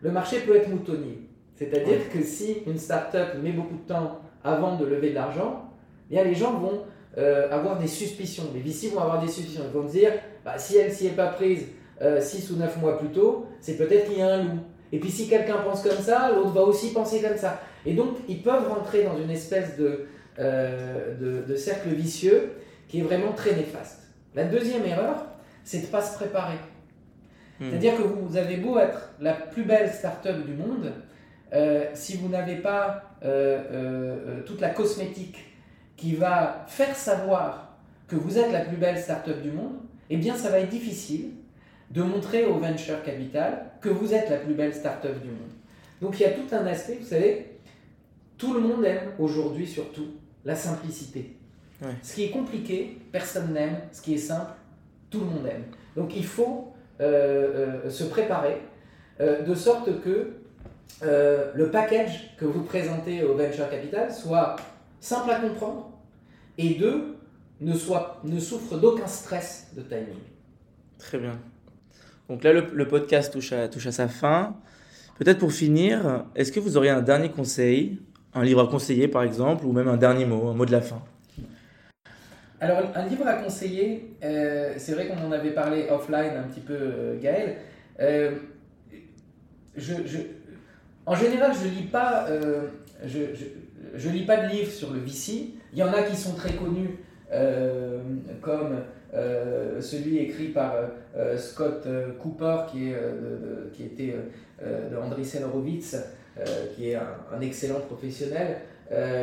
le 0.00 0.10
marché 0.10 0.40
peut 0.40 0.56
être 0.56 0.68
moutonnier. 0.68 1.20
C'est-à-dire 1.54 2.10
que 2.12 2.22
si 2.22 2.58
une 2.66 2.78
start-up 2.78 3.34
met 3.42 3.52
beaucoup 3.52 3.76
de 3.76 3.86
temps 3.86 4.20
avant 4.44 4.76
de 4.76 4.84
lever 4.84 5.10
de 5.10 5.14
l'argent, 5.14 5.70
eh 6.10 6.14
bien 6.14 6.24
les 6.24 6.34
gens 6.34 6.58
vont 6.58 6.82
euh, 7.18 7.50
avoir 7.50 7.78
des 7.78 7.86
suspicions. 7.86 8.44
Les 8.54 8.60
VC 8.60 8.92
vont 8.92 9.00
avoir 9.00 9.20
des 9.20 9.28
suspicions. 9.28 9.62
Ils 9.66 9.78
vont 9.78 9.86
dire, 9.86 10.12
bah, 10.44 10.58
si 10.58 10.76
elle 10.76 10.92
s'y 10.92 11.06
est 11.06 11.10
pas 11.10 11.28
prise 11.28 11.66
6 12.20 12.50
ou 12.50 12.56
9 12.56 12.78
mois 12.78 12.98
plus 12.98 13.08
tôt, 13.08 13.46
c'est 13.60 13.78
peut-être 13.78 14.06
qu'il 14.08 14.18
y 14.18 14.22
a 14.22 14.34
un 14.34 14.42
loup. 14.42 14.58
Et 14.92 15.00
puis 15.00 15.10
si 15.10 15.28
quelqu'un 15.28 15.56
pense 15.64 15.82
comme 15.82 15.98
ça, 15.98 16.30
l'autre 16.30 16.50
va 16.50 16.60
aussi 16.60 16.92
penser 16.92 17.22
comme 17.22 17.38
ça. 17.38 17.58
Et 17.86 17.94
donc 17.94 18.16
ils 18.28 18.42
peuvent 18.42 18.68
rentrer 18.68 19.04
dans 19.04 19.18
une 19.18 19.30
espèce 19.30 19.78
de, 19.78 20.06
de, 20.38 21.42
de 21.48 21.56
cercle 21.56 21.88
vicieux 21.88 22.52
qui 22.86 23.00
est 23.00 23.02
vraiment 23.02 23.32
très 23.32 23.54
néfaste. 23.54 24.02
La 24.34 24.44
deuxième 24.44 24.84
erreur, 24.84 25.24
c'est 25.64 25.78
de 25.78 25.86
ne 25.86 25.90
pas 25.90 26.02
se 26.02 26.14
préparer. 26.16 26.58
Hmm. 27.58 27.70
C'est-à-dire 27.70 27.96
que 27.96 28.02
vous 28.02 28.36
avez 28.36 28.56
beau 28.56 28.78
être 28.78 29.10
la 29.20 29.32
plus 29.32 29.64
belle 29.64 29.90
start-up 29.90 30.44
du 30.44 30.52
monde, 30.52 30.92
euh, 31.54 31.84
si 31.94 32.16
vous 32.16 32.28
n'avez 32.28 32.56
pas 32.56 33.16
euh, 33.24 33.62
euh, 33.72 34.42
toute 34.44 34.60
la 34.60 34.70
cosmétique 34.70 35.38
qui 35.96 36.14
va 36.14 36.64
faire 36.68 36.94
savoir 36.94 37.76
que 38.08 38.16
vous 38.16 38.38
êtes 38.38 38.52
la 38.52 38.60
plus 38.60 38.76
belle 38.76 38.98
start-up 38.98 39.42
du 39.42 39.50
monde, 39.50 39.76
eh 40.10 40.16
bien 40.16 40.36
ça 40.36 40.50
va 40.50 40.60
être 40.60 40.68
difficile 40.68 41.30
de 41.90 42.02
montrer 42.02 42.44
au 42.44 42.58
venture 42.58 43.02
capital 43.02 43.70
que 43.80 43.88
vous 43.88 44.12
êtes 44.12 44.30
la 44.30 44.36
plus 44.36 44.54
belle 44.54 44.74
start-up 44.74 45.20
du 45.20 45.28
monde. 45.28 45.50
Donc 46.00 46.18
il 46.20 46.22
y 46.22 46.26
a 46.26 46.30
tout 46.30 46.54
un 46.54 46.66
aspect, 46.66 46.98
vous 47.00 47.06
savez, 47.06 47.58
tout 48.38 48.52
le 48.52 48.60
monde 48.60 48.84
aime 48.84 49.12
aujourd'hui 49.18 49.66
surtout 49.66 50.08
la 50.44 50.54
simplicité. 50.54 51.36
Ce 52.02 52.14
qui 52.14 52.24
est 52.24 52.30
compliqué, 52.30 52.98
personne 53.12 53.52
n'aime. 53.52 53.76
Ce 53.92 54.00
qui 54.00 54.14
est 54.14 54.18
simple, 54.18 54.52
tout 55.10 55.20
le 55.20 55.26
monde 55.26 55.46
aime. 55.46 55.64
Donc 55.94 56.16
il 56.16 56.24
faut 56.24 56.72
euh, 57.00 57.82
euh, 57.84 57.90
se 57.90 58.04
préparer, 58.04 58.62
euh, 59.20 59.42
de 59.42 59.54
sorte 59.54 60.00
que 60.00 60.32
le 61.02 61.70
package 61.70 62.34
que 62.38 62.46
vous 62.46 62.62
présentez 62.62 63.22
au 63.22 63.34
venture 63.34 63.68
capital 63.68 64.12
soit 64.12 64.56
simple 65.06 65.30
à 65.30 65.38
comprendre 65.38 65.88
et 66.58 66.74
deux, 66.74 67.16
ne, 67.60 67.74
soit, 67.74 68.20
ne 68.24 68.40
souffre 68.40 68.76
d'aucun 68.76 69.06
stress 69.06 69.68
de 69.76 69.82
timing. 69.82 70.18
Très 70.98 71.18
bien. 71.18 71.38
Donc 72.28 72.42
là, 72.42 72.52
le, 72.52 72.88
podcast 72.88 73.32
touche 73.32 73.52
à, 73.52 73.68
touche 73.68 73.86
à 73.86 73.92
sa 73.92 74.08
fin. 74.08 74.56
Peut-être 75.16 75.38
pour 75.38 75.52
finir, 75.52 76.24
est-ce 76.34 76.50
que 76.50 76.58
vous 76.58 76.76
auriez 76.76 76.90
un 76.90 77.02
dernier 77.02 77.30
conseil, 77.30 78.00
un 78.34 78.42
livre 78.42 78.60
à 78.62 78.66
conseiller 78.66 79.06
par 79.06 79.22
exemple, 79.22 79.64
ou 79.64 79.72
même 79.72 79.86
un 79.86 79.96
dernier 79.96 80.26
mot, 80.26 80.48
un 80.48 80.54
mot 80.54 80.66
de 80.66 80.72
la 80.72 80.80
fin? 80.80 81.00
Alors, 82.60 82.82
un 82.96 83.06
livre 83.06 83.28
à 83.28 83.34
conseiller, 83.34 84.16
euh, 84.24 84.74
c'est 84.76 84.92
vrai 84.92 85.06
qu'on 85.06 85.24
en 85.24 85.30
avait 85.30 85.52
parlé 85.52 85.86
offline 85.88 86.32
un 86.36 86.48
petit 86.48 86.60
peu, 86.60 86.76
euh, 86.76 87.20
Gaël. 87.20 87.58
Euh, 88.00 88.32
je, 89.76 89.94
je, 90.04 90.18
en 91.04 91.14
général, 91.14 91.52
je 91.54 91.68
lis 91.68 91.86
pas, 91.86 92.26
je, 93.04 93.18
je, 93.94 94.08
lis 94.08 94.24
pas 94.24 94.38
de 94.38 94.52
livres 94.52 94.70
sur 94.70 94.92
le 94.92 95.00
VC. 95.00 95.54
Il 95.72 95.78
y 95.78 95.82
en 95.82 95.92
a 95.92 96.02
qui 96.02 96.16
sont 96.16 96.34
très 96.34 96.54
connus, 96.54 96.98
comme 98.40 98.82
celui 99.80 100.18
écrit 100.18 100.48
par 100.48 100.74
Scott 101.36 101.86
Cooper, 102.20 102.56
qui, 102.70 102.90
est, 102.90 102.96
qui 103.72 103.84
était 103.84 104.14
de 104.62 104.96
Andreessen 104.96 105.44
Horowitz, 105.44 105.96
qui 106.74 106.90
est 106.90 106.94
un, 106.94 107.16
un 107.36 107.40
excellent 107.40 107.80
professionnel, 107.80 108.58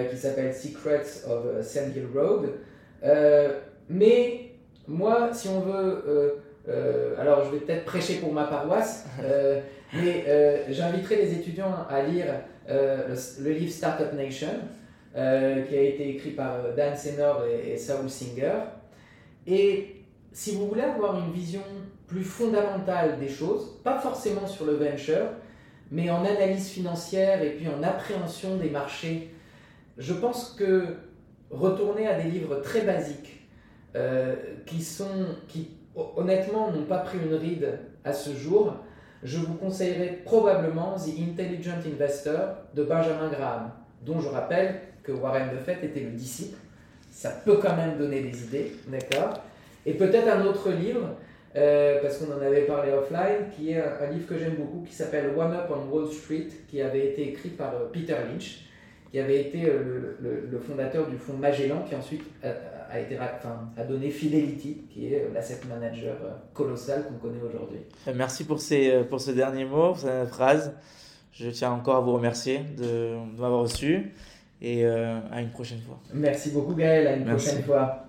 qui 0.09 0.17
s'appelle 0.17 0.53
Secrets 0.53 1.25
of 1.27 1.63
Sand 1.65 1.95
Hill 1.95 2.07
Road. 2.13 2.49
Euh, 3.03 3.49
mais 3.89 4.51
moi, 4.87 5.29
si 5.33 5.47
on 5.49 5.59
veut, 5.61 6.03
euh, 6.07 6.29
euh, 6.69 7.15
alors 7.19 7.43
je 7.45 7.51
vais 7.51 7.57
peut-être 7.59 7.85
prêcher 7.85 8.15
pour 8.15 8.33
ma 8.33 8.45
paroisse, 8.45 9.05
mais 9.93 10.25
j'inviterai 10.69 11.17
les 11.17 11.33
étudiants 11.33 11.75
à 11.89 12.01
lire 12.03 12.25
le, 12.67 13.49
livre 13.51 13.71
Startup 13.71 14.13
Nation, 14.13 14.59
qui 15.13 15.19
a 15.19 15.81
été 15.81 16.09
écrit 16.09 16.31
par 16.31 16.73
Dan 16.75 16.95
Senor 16.95 17.43
et, 17.45 17.77
Saul 17.77 18.09
Singer. 18.09 18.59
Et 19.45 20.03
si 20.31 20.55
vous 20.55 20.67
voulez 20.67 20.81
avoir 20.81 21.19
une 21.19 21.31
vision 21.31 21.61
plus 22.07 22.23
fondamentale 22.23 23.19
des 23.19 23.29
choses, 23.29 23.79
pas 23.83 23.99
forcément 23.99 24.47
sur 24.47 24.65
le 24.65 24.73
venture, 24.73 25.27
mais 25.91 26.09
en 26.09 26.25
analyse 26.25 26.69
financière 26.69 27.41
et 27.43 27.51
puis 27.51 27.67
en 27.67 27.83
appréhension 27.83 28.57
des 28.57 28.69
marchés, 28.69 29.29
je 29.97 30.13
pense 30.13 30.55
que 30.57 30.95
retourner 31.51 32.07
à 32.07 32.19
des 32.19 32.29
livres 32.29 32.55
très 32.61 32.81
basiques 32.81 33.47
euh, 33.95 34.35
qui 34.65 34.81
sont, 34.81 35.27
qui 35.47 35.69
honnêtement 35.95 36.71
n'ont 36.71 36.85
pas 36.85 36.99
pris 36.99 37.19
une 37.19 37.35
ride 37.35 37.79
à 38.03 38.11
ce 38.11 38.33
jour, 38.33 38.73
je 39.23 39.37
vous 39.37 39.55
conseillerais 39.55 40.19
probablement 40.25 40.95
The 40.95 41.19
Intelligent 41.19 41.79
Investor 41.85 42.55
de 42.73 42.83
Benjamin 42.83 43.29
Graham, 43.29 43.71
dont 44.05 44.19
je 44.19 44.27
rappelle 44.27 44.81
que 45.03 45.11
Warren 45.11 45.49
Buffett 45.49 45.83
était 45.83 46.01
le 46.01 46.11
disciple. 46.11 46.57
Ça 47.09 47.29
peut 47.29 47.57
quand 47.61 47.75
même 47.75 47.97
donner 47.97 48.21
des 48.21 48.43
idées, 48.43 48.73
d'accord? 48.87 49.41
Et 49.85 49.93
peut-être 49.93 50.27
un 50.27 50.45
autre 50.45 50.71
livre, 50.71 51.09
euh, 51.55 52.01
parce 52.01 52.17
qu'on 52.17 52.33
en 52.33 52.41
avait 52.41 52.61
parlé 52.61 52.91
offline, 52.91 53.49
qui 53.55 53.71
est 53.71 53.81
un, 53.81 54.09
livre 54.11 54.27
que 54.27 54.37
j'aime 54.37 54.55
beaucoup, 54.55 54.83
qui 54.87 54.93
s'appelle 54.93 55.31
One 55.37 55.53
Up 55.53 55.69
on 55.69 55.93
Wall 55.93 56.11
Street, 56.11 56.47
qui 56.67 56.81
avait 56.81 57.07
été 57.07 57.29
écrit 57.29 57.49
par 57.49 57.75
euh, 57.75 57.85
Peter 57.91 58.15
Lynch 58.29 58.63
qui 59.13 59.19
avait 59.19 59.41
été 59.41 59.65
euh, 59.69 60.17
le, 60.19 60.57
fondateur 60.57 61.05
du 61.05 61.17
fonds 61.17 61.37
Magellan, 61.37 61.85
qui 61.87 61.93
ensuite 61.93 62.23
a, 62.43 62.47
été, 62.99 63.17
enfin, 63.19 63.71
a 63.77 63.83
donné 63.83 64.09
Fidelity, 64.09 64.85
qui 64.89 65.13
est 65.13 65.29
l'asset 65.33 65.59
manager 65.67 66.15
euh, 66.23 66.31
colossal 66.53 67.05
qu'on 67.05 67.15
connaît 67.15 67.41
aujourd'hui. 67.41 67.79
Merci 68.15 68.43
pour, 68.45 68.59
ces, 68.59 69.03
pour 69.09 69.19
ce 69.21 69.31
dernier 69.31 69.65
mot, 69.65 69.89
pour 69.89 69.99
cette 69.99 70.29
phrase. 70.29 70.73
Je 71.33 71.49
tiens 71.49 71.71
encore 71.71 71.95
à 71.95 72.01
vous 72.01 72.13
remercier 72.13 72.59
de, 72.77 73.15
m'avoir 73.37 73.61
reçu 73.61 74.13
et 74.61 74.85
euh, 74.85 75.19
à 75.31 75.41
une 75.41 75.49
prochaine 75.49 75.81
fois. 75.81 75.99
Merci 76.13 76.51
beaucoup 76.51 76.75
Gaël, 76.75 77.07
à 77.07 77.15
une 77.15 77.25
prochaine 77.25 77.63
fois. 77.63 78.05